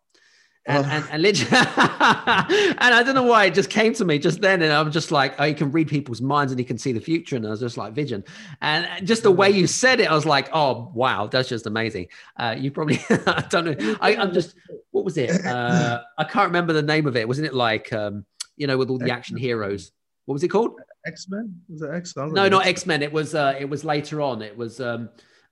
and, 0.69 0.85
oh. 0.85 0.89
and, 0.91 1.05
and, 1.11 1.23
literally, 1.23 1.51
and 1.57 2.95
I 2.95 3.03
don't 3.03 3.15
know 3.15 3.23
why 3.23 3.47
it 3.47 3.55
just 3.55 3.71
came 3.71 3.95
to 3.95 4.05
me 4.05 4.19
just 4.19 4.43
then. 4.43 4.61
And 4.61 4.71
I'm 4.71 4.93
just 4.93 5.11
like, 5.11 5.35
oh, 5.39 5.45
you 5.45 5.55
can 5.55 5.73
read 5.73 5.89
people's 5.89 6.21
minds 6.21 6.53
and 6.53 6.61
you 6.61 6.67
can 6.67 6.77
see 6.77 6.93
the 6.93 7.01
future. 7.01 7.37
And 7.37 7.47
I 7.47 7.51
was 7.51 7.61
just 7.61 7.79
like, 7.79 7.95
vision. 7.95 8.23
And 8.61 9.07
just 9.07 9.23
the 9.23 9.31
way 9.31 9.51
you 9.51 9.67
said 9.67 9.99
it, 9.99 10.11
I 10.11 10.15
was 10.15 10.27
like, 10.27 10.51
oh, 10.53 10.93
wow, 10.95 11.27
that's 11.27 11.49
just 11.49 11.67
amazing. 11.67 12.09
Uh, 12.37 12.55
you 12.59 12.71
probably, 12.71 13.01
I 13.11 13.45
don't 13.49 13.65
know. 13.65 13.97
I, 14.01 14.13
am 14.13 14.35
just, 14.35 14.55
what 14.91 15.07
was 15.07 15.17
it? 15.17 15.45
Uh, 15.45 16.03
I 16.19 16.25
can't 16.25 16.49
remember 16.49 16.75
the 16.75 16.83
name 16.83 17.07
of 17.07 17.17
it. 17.17 17.27
Wasn't 17.27 17.47
it 17.47 17.55
like, 17.55 17.91
um, 17.95 18.27
you 18.57 18.67
know, 18.67 18.77
with 18.77 18.91
all 18.91 18.99
the 18.99 19.11
action 19.11 19.39
heroes? 19.39 19.91
What 20.27 20.35
was 20.35 20.43
it 20.43 20.49
called? 20.49 20.73
X 21.07 21.29
Men? 21.31 21.59
Was 21.71 21.81
it 21.81 21.91
X 21.95 22.15
Men? 22.15 22.35
No, 22.35 22.47
not 22.49 22.67
X 22.67 22.85
Men. 22.85 23.03
It 23.03 23.13
was, 23.13 23.35
uh, 23.35 23.57
it 23.59 23.65
was 23.65 23.87
later 23.87 24.21
on. 24.21 24.43
It 24.43 24.55
was, 24.55 24.81
um, 24.81 25.09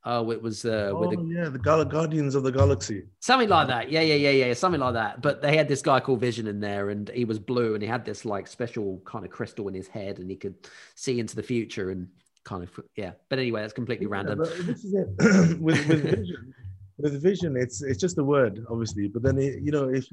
Oh, 0.08 0.30
it 0.30 0.40
was 0.40 0.64
uh, 0.64 0.92
oh, 0.94 1.10
the, 1.10 1.20
yeah, 1.24 1.48
the 1.48 1.58
Gal- 1.58 1.84
Guardians 1.84 2.36
of 2.36 2.44
the 2.44 2.52
Galaxy. 2.52 3.02
Something 3.18 3.48
like 3.48 3.66
that. 3.66 3.90
Yeah, 3.90 4.02
yeah, 4.02 4.14
yeah, 4.14 4.46
yeah, 4.46 4.54
something 4.54 4.80
like 4.80 4.94
that. 4.94 5.20
But 5.20 5.42
they 5.42 5.56
had 5.56 5.66
this 5.66 5.82
guy 5.82 5.98
called 5.98 6.20
Vision 6.20 6.46
in 6.46 6.60
there, 6.60 6.90
and 6.90 7.08
he 7.08 7.24
was 7.24 7.40
blue, 7.40 7.74
and 7.74 7.82
he 7.82 7.88
had 7.88 8.04
this 8.04 8.24
like 8.24 8.46
special 8.46 9.02
kind 9.04 9.24
of 9.24 9.32
crystal 9.32 9.66
in 9.66 9.74
his 9.74 9.88
head, 9.88 10.20
and 10.20 10.30
he 10.30 10.36
could 10.36 10.54
see 10.94 11.18
into 11.18 11.34
the 11.34 11.42
future 11.42 11.90
and 11.90 12.06
kind 12.44 12.62
of 12.62 12.70
yeah. 12.94 13.12
But 13.28 13.40
anyway, 13.40 13.62
that's 13.62 13.72
completely 13.72 14.06
random. 14.06 14.38
This 14.38 14.84
is 14.84 14.94
it 14.94 15.08
with 15.60 15.84
with 15.88 16.02
Vision. 16.16 16.54
with 16.98 17.20
Vision, 17.20 17.56
it's 17.56 17.82
it's 17.82 18.00
just 18.00 18.16
a 18.18 18.24
word, 18.24 18.64
obviously, 18.70 19.08
but 19.08 19.24
then 19.24 19.38
it, 19.38 19.60
you 19.60 19.72
know 19.72 19.88
if 19.88 20.06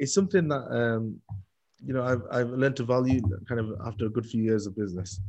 it's 0.00 0.12
something 0.14 0.48
that 0.48 0.66
um, 0.68 1.20
you 1.86 1.94
know 1.94 2.02
I've 2.02 2.22
I've 2.32 2.50
learned 2.50 2.76
to 2.78 2.84
value 2.84 3.20
kind 3.48 3.60
of 3.60 3.80
after 3.86 4.06
a 4.06 4.10
good 4.10 4.26
few 4.26 4.42
years 4.42 4.66
of 4.66 4.74
business 4.74 5.20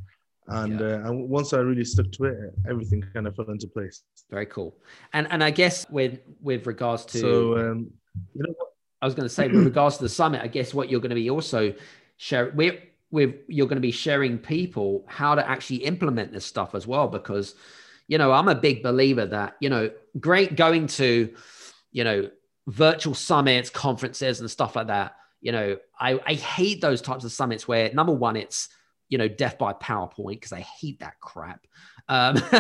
and 0.50 0.80
yeah. 0.80 0.86
uh, 0.86 1.10
and 1.10 1.30
once 1.30 1.54
I 1.54 1.58
really 1.58 1.86
stuck 1.86 2.12
to 2.14 2.26
it, 2.26 2.38
everything 2.70 3.04
kind 3.14 3.28
of 3.28 3.36
fell 3.36 3.50
into 3.50 3.68
place. 3.68 4.04
Very 4.30 4.46
cool. 4.46 4.76
And 5.14 5.28
and 5.32 5.44
I 5.44 5.52
guess 5.52 5.90
with 5.90 6.20
with 6.42 6.66
regards 6.68 7.06
to 7.06 7.20
so 7.20 7.58
um, 7.58 7.92
you 8.34 8.44
know? 8.44 8.56
I 9.02 9.06
was 9.06 9.16
going 9.16 9.28
to 9.28 9.34
say 9.34 9.48
with 9.48 9.64
regards 9.64 9.98
to 9.98 10.04
the 10.04 10.10
summit, 10.10 10.42
I 10.42 10.48
guess 10.48 10.74
what 10.74 10.90
you're 10.90 11.00
going 11.00 11.10
to 11.10 11.16
be 11.16 11.30
also 11.30 11.74
sharing 12.18 12.56
with 12.56 12.76
with 13.12 13.36
you're 13.48 13.68
going 13.68 13.78
to 13.78 13.82
be 13.82 13.92
sharing 13.92 14.38
people 14.38 15.06
how 15.08 15.36
to 15.36 15.48
actually 15.48 15.78
implement 15.78 16.32
this 16.32 16.46
stuff 16.46 16.76
as 16.76 16.86
well 16.86 17.08
because 17.08 17.56
you 18.08 18.18
know 18.18 18.32
I'm 18.32 18.48
a 18.48 18.56
big 18.56 18.84
believer 18.84 19.26
that 19.26 19.56
you 19.60 19.70
know 19.70 19.90
great 20.20 20.56
going 20.56 20.88
to 20.88 21.34
you 21.92 22.04
know 22.04 22.30
virtual 22.68 23.16
summits 23.16 23.70
conferences 23.70 24.42
and 24.42 24.52
stuff 24.52 24.76
like 24.76 24.88
that 24.88 25.16
you 25.42 25.52
know 25.52 25.78
I, 26.00 26.20
I 26.26 26.34
hate 26.36 26.82
those 26.82 27.02
types 27.02 27.24
of 27.24 27.32
summits 27.32 27.68
where 27.68 27.92
number 27.94 28.14
one 28.14 28.36
it's 28.36 28.70
you 29.10 29.18
know, 29.18 29.28
death 29.28 29.58
by 29.58 29.74
PowerPoint 29.74 30.36
because 30.36 30.54
I 30.54 30.62
hate 30.62 31.00
that 31.00 31.20
crap. 31.20 31.66
Um, 32.08 32.36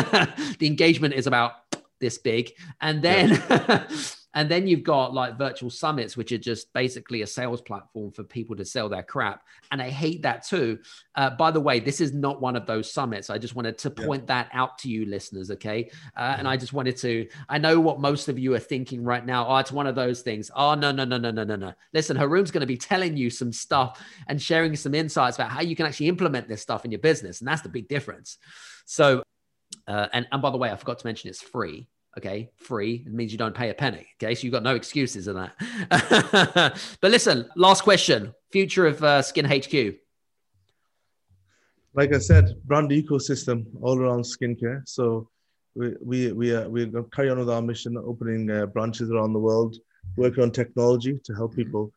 the 0.59 0.67
engagement 0.67 1.13
is 1.13 1.27
about 1.27 1.53
this 1.99 2.17
big, 2.17 2.53
and 2.81 3.01
then 3.01 3.29
yeah. 3.29 3.88
and 4.33 4.49
then 4.49 4.67
you've 4.67 4.83
got 4.83 5.13
like 5.13 5.37
virtual 5.37 5.69
summits, 5.69 6.15
which 6.15 6.31
are 6.31 6.37
just 6.37 6.71
basically 6.73 7.21
a 7.21 7.27
sales 7.27 7.61
platform 7.61 8.11
for 8.11 8.23
people 8.23 8.55
to 8.55 8.65
sell 8.65 8.89
their 8.89 9.03
crap, 9.03 9.43
and 9.71 9.81
I 9.81 9.89
hate 9.89 10.21
that 10.23 10.45
too. 10.45 10.79
Uh, 11.15 11.31
by 11.31 11.51
the 11.51 11.59
way, 11.59 11.79
this 11.79 12.01
is 12.01 12.13
not 12.13 12.41
one 12.41 12.55
of 12.55 12.65
those 12.65 12.91
summits. 12.91 13.29
I 13.29 13.37
just 13.37 13.55
wanted 13.55 13.77
to 13.79 13.89
point 13.89 14.23
yeah. 14.23 14.43
that 14.43 14.49
out 14.53 14.77
to 14.79 14.89
you, 14.89 15.05
listeners. 15.05 15.51
Okay, 15.51 15.89
uh, 16.15 16.21
mm-hmm. 16.21 16.39
and 16.39 16.47
I 16.47 16.57
just 16.57 16.73
wanted 16.73 16.97
to. 16.97 17.27
I 17.47 17.57
know 17.57 17.79
what 17.79 17.99
most 17.99 18.27
of 18.27 18.37
you 18.37 18.53
are 18.53 18.59
thinking 18.59 19.03
right 19.03 19.25
now. 19.25 19.47
Oh, 19.47 19.57
it's 19.57 19.71
one 19.71 19.87
of 19.87 19.95
those 19.95 20.21
things. 20.21 20.51
Oh 20.55 20.75
no 20.75 20.91
no 20.91 21.05
no 21.05 21.17
no 21.17 21.31
no 21.31 21.43
no 21.43 21.55
no. 21.55 21.73
Listen, 21.93 22.17
Haroon's 22.17 22.51
going 22.51 22.61
to 22.61 22.67
be 22.67 22.77
telling 22.77 23.17
you 23.17 23.29
some 23.29 23.51
stuff 23.51 24.03
and 24.27 24.41
sharing 24.41 24.75
some 24.75 24.93
insights 24.93 25.37
about 25.37 25.51
how 25.51 25.61
you 25.61 25.75
can 25.75 25.85
actually 25.85 26.07
implement 26.07 26.47
this 26.47 26.61
stuff 26.61 26.85
in 26.85 26.91
your 26.91 26.99
business, 26.99 27.41
and 27.41 27.47
that's 27.47 27.61
the 27.61 27.69
big 27.69 27.87
difference. 27.87 28.37
So 28.85 29.23
uh, 29.87 30.07
and, 30.13 30.27
and 30.31 30.41
by 30.41 30.51
the 30.51 30.57
way, 30.57 30.71
I 30.71 30.75
forgot 30.75 30.99
to 30.99 31.07
mention 31.07 31.29
it's 31.29 31.41
free. 31.41 31.87
Okay, 32.17 32.49
free. 32.57 33.03
It 33.05 33.13
means 33.13 33.31
you 33.31 33.37
don't 33.37 33.55
pay 33.55 33.69
a 33.69 33.73
penny. 33.73 34.07
Okay, 34.21 34.33
so 34.33 34.43
you've 34.43 34.53
got 34.53 34.63
no 34.63 34.75
excuses 34.75 35.27
in 35.27 35.35
that. 35.35 36.73
but 37.01 37.11
listen, 37.11 37.49
last 37.55 37.83
question: 37.83 38.33
future 38.51 38.87
of 38.87 39.03
uh, 39.03 39.21
Skin 39.21 39.45
HQ. 39.45 39.95
Like 41.93 42.13
I 42.13 42.19
said, 42.19 42.55
brand 42.65 42.91
ecosystem 42.91 43.65
all 43.81 43.99
around 43.99 44.23
skincare. 44.23 44.87
So 44.87 45.29
we 45.75 45.95
we 46.01 46.31
we 46.31 46.55
uh, 46.55 46.67
we're 46.67 46.87
going 46.87 47.05
carry 47.11 47.29
on 47.29 47.39
with 47.39 47.49
our 47.49 47.61
mission, 47.61 47.97
opening 47.97 48.49
uh, 48.49 48.65
branches 48.65 49.11
around 49.11 49.33
the 49.33 49.39
world, 49.39 49.77
working 50.15 50.43
on 50.43 50.51
technology 50.51 51.19
to 51.23 51.33
help 51.33 51.55
people 51.55 51.91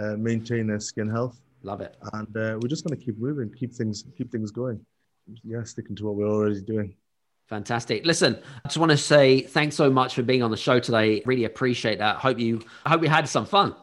uh, 0.00 0.16
maintain 0.16 0.66
their 0.66 0.80
skin 0.80 1.08
health. 1.08 1.40
Love 1.62 1.80
it. 1.80 1.96
And 2.12 2.36
uh, 2.36 2.58
we're 2.60 2.68
just 2.68 2.84
going 2.84 2.98
to 2.98 3.04
keep 3.04 3.18
moving, 3.18 3.50
keep 3.52 3.72
things 3.72 4.04
keep 4.16 4.30
things 4.30 4.50
going. 4.50 4.84
Yeah, 5.44 5.62
sticking 5.64 5.96
to 5.96 6.06
what 6.06 6.14
we're 6.14 6.28
already 6.28 6.62
doing. 6.62 6.94
Fantastic. 7.48 8.04
Listen, 8.04 8.38
I 8.64 8.68
just 8.68 8.76
want 8.76 8.90
to 8.90 8.96
say 8.96 9.40
thanks 9.40 9.74
so 9.74 9.90
much 9.90 10.14
for 10.14 10.22
being 10.22 10.42
on 10.42 10.50
the 10.50 10.56
show 10.56 10.78
today. 10.78 11.22
Really 11.24 11.44
appreciate 11.44 11.98
that. 11.98 12.16
Hope 12.16 12.38
you 12.38 12.60
I 12.84 12.90
hope 12.90 13.02
you 13.02 13.08
had 13.08 13.26
some 13.26 13.46
fun. 13.46 13.74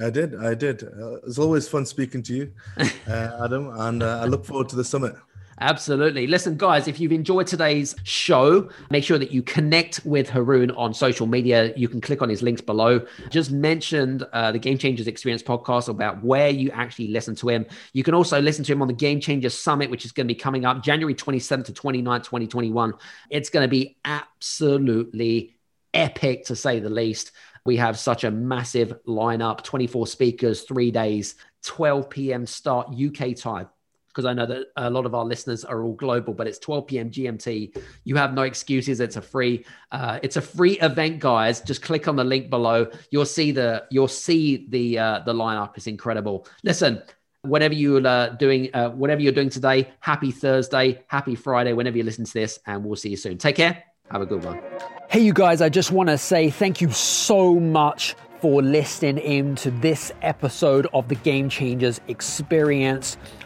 I 0.00 0.10
did. 0.10 0.34
I 0.34 0.54
did. 0.54 0.82
Uh, 0.84 1.16
it's 1.26 1.38
always 1.38 1.68
fun 1.68 1.86
speaking 1.86 2.22
to 2.24 2.34
you, 2.34 2.52
uh, 3.08 3.44
Adam, 3.44 3.70
and 3.80 4.02
uh, 4.02 4.20
I 4.22 4.26
look 4.26 4.44
forward 4.44 4.68
to 4.70 4.76
the 4.76 4.84
summit. 4.84 5.14
Absolutely. 5.62 6.26
Listen, 6.26 6.56
guys, 6.56 6.88
if 6.88 6.98
you've 6.98 7.12
enjoyed 7.12 7.46
today's 7.46 7.94
show, 8.02 8.68
make 8.90 9.04
sure 9.04 9.16
that 9.16 9.30
you 9.30 9.44
connect 9.44 10.04
with 10.04 10.28
Haroon 10.28 10.72
on 10.72 10.92
social 10.92 11.24
media. 11.28 11.72
You 11.76 11.88
can 11.88 12.00
click 12.00 12.20
on 12.20 12.28
his 12.28 12.42
links 12.42 12.60
below. 12.60 13.06
Just 13.30 13.52
mentioned 13.52 14.24
uh, 14.32 14.50
the 14.50 14.58
Game 14.58 14.76
Changers 14.76 15.06
Experience 15.06 15.40
podcast 15.40 15.88
about 15.88 16.20
where 16.24 16.48
you 16.48 16.72
actually 16.72 17.08
listen 17.08 17.36
to 17.36 17.48
him. 17.48 17.64
You 17.92 18.02
can 18.02 18.12
also 18.12 18.40
listen 18.40 18.64
to 18.64 18.72
him 18.72 18.82
on 18.82 18.88
the 18.88 18.94
Game 18.94 19.20
Changers 19.20 19.56
Summit, 19.56 19.88
which 19.88 20.04
is 20.04 20.10
going 20.10 20.26
to 20.26 20.34
be 20.34 20.38
coming 20.38 20.64
up 20.64 20.82
January 20.82 21.14
27th 21.14 21.66
to 21.66 21.72
29th, 21.72 22.24
2021. 22.24 22.94
It's 23.30 23.48
going 23.48 23.64
to 23.64 23.70
be 23.70 23.96
absolutely 24.04 25.54
epic 25.94 26.46
to 26.46 26.56
say 26.56 26.80
the 26.80 26.90
least. 26.90 27.30
We 27.64 27.76
have 27.76 27.96
such 27.96 28.24
a 28.24 28.32
massive 28.32 28.94
lineup 29.06 29.62
24 29.62 30.08
speakers, 30.08 30.62
three 30.62 30.90
days, 30.90 31.36
12 31.62 32.10
p.m. 32.10 32.46
start 32.46 32.88
UK 33.00 33.36
time 33.36 33.68
because 34.12 34.26
I 34.26 34.34
know 34.34 34.44
that 34.44 34.66
a 34.76 34.90
lot 34.90 35.06
of 35.06 35.14
our 35.14 35.24
listeners 35.24 35.64
are 35.64 35.82
all 35.82 35.94
global, 35.94 36.34
but 36.34 36.46
it's 36.46 36.58
12 36.58 36.86
p.m. 36.86 37.10
GMT. 37.10 37.76
You 38.04 38.16
have 38.16 38.34
no 38.34 38.42
excuses. 38.42 39.00
It's 39.00 39.16
a 39.16 39.22
free, 39.22 39.64
uh, 39.90 40.18
it's 40.22 40.36
a 40.36 40.42
free 40.42 40.78
event, 40.80 41.20
guys. 41.20 41.62
Just 41.62 41.80
click 41.80 42.08
on 42.08 42.16
the 42.16 42.24
link 42.24 42.50
below. 42.50 42.88
You'll 43.10 43.24
see 43.24 43.52
the, 43.52 43.84
you'll 43.90 44.08
see 44.08 44.66
the, 44.68 44.98
uh, 44.98 45.20
the 45.24 45.32
lineup 45.32 45.78
is 45.78 45.86
incredible. 45.86 46.46
Listen, 46.62 47.02
whatever 47.42 47.74
you're 47.74 48.06
uh, 48.06 48.28
doing, 48.28 48.68
uh, 48.74 48.90
whatever 48.90 49.22
you're 49.22 49.32
doing 49.32 49.48
today, 49.48 49.90
happy 50.00 50.30
Thursday, 50.30 51.02
happy 51.06 51.34
Friday, 51.34 51.72
whenever 51.72 51.96
you 51.96 52.04
listen 52.04 52.24
to 52.24 52.32
this, 52.32 52.58
and 52.66 52.84
we'll 52.84 52.96
see 52.96 53.10
you 53.10 53.16
soon. 53.16 53.38
Take 53.38 53.56
care. 53.56 53.82
Have 54.10 54.20
a 54.20 54.26
good 54.26 54.44
one. 54.44 54.60
Hey, 55.08 55.20
you 55.20 55.32
guys, 55.32 55.62
I 55.62 55.68
just 55.68 55.90
want 55.90 56.10
to 56.10 56.18
say 56.18 56.50
thank 56.50 56.80
you 56.80 56.90
so 56.90 57.58
much 57.58 58.14
for 58.42 58.60
listening 58.60 59.18
in 59.18 59.54
to 59.54 59.70
this 59.70 60.12
episode 60.20 60.86
of 60.92 61.08
the 61.08 61.14
Game 61.14 61.48
Changers 61.48 62.00
Experience. 62.08 63.16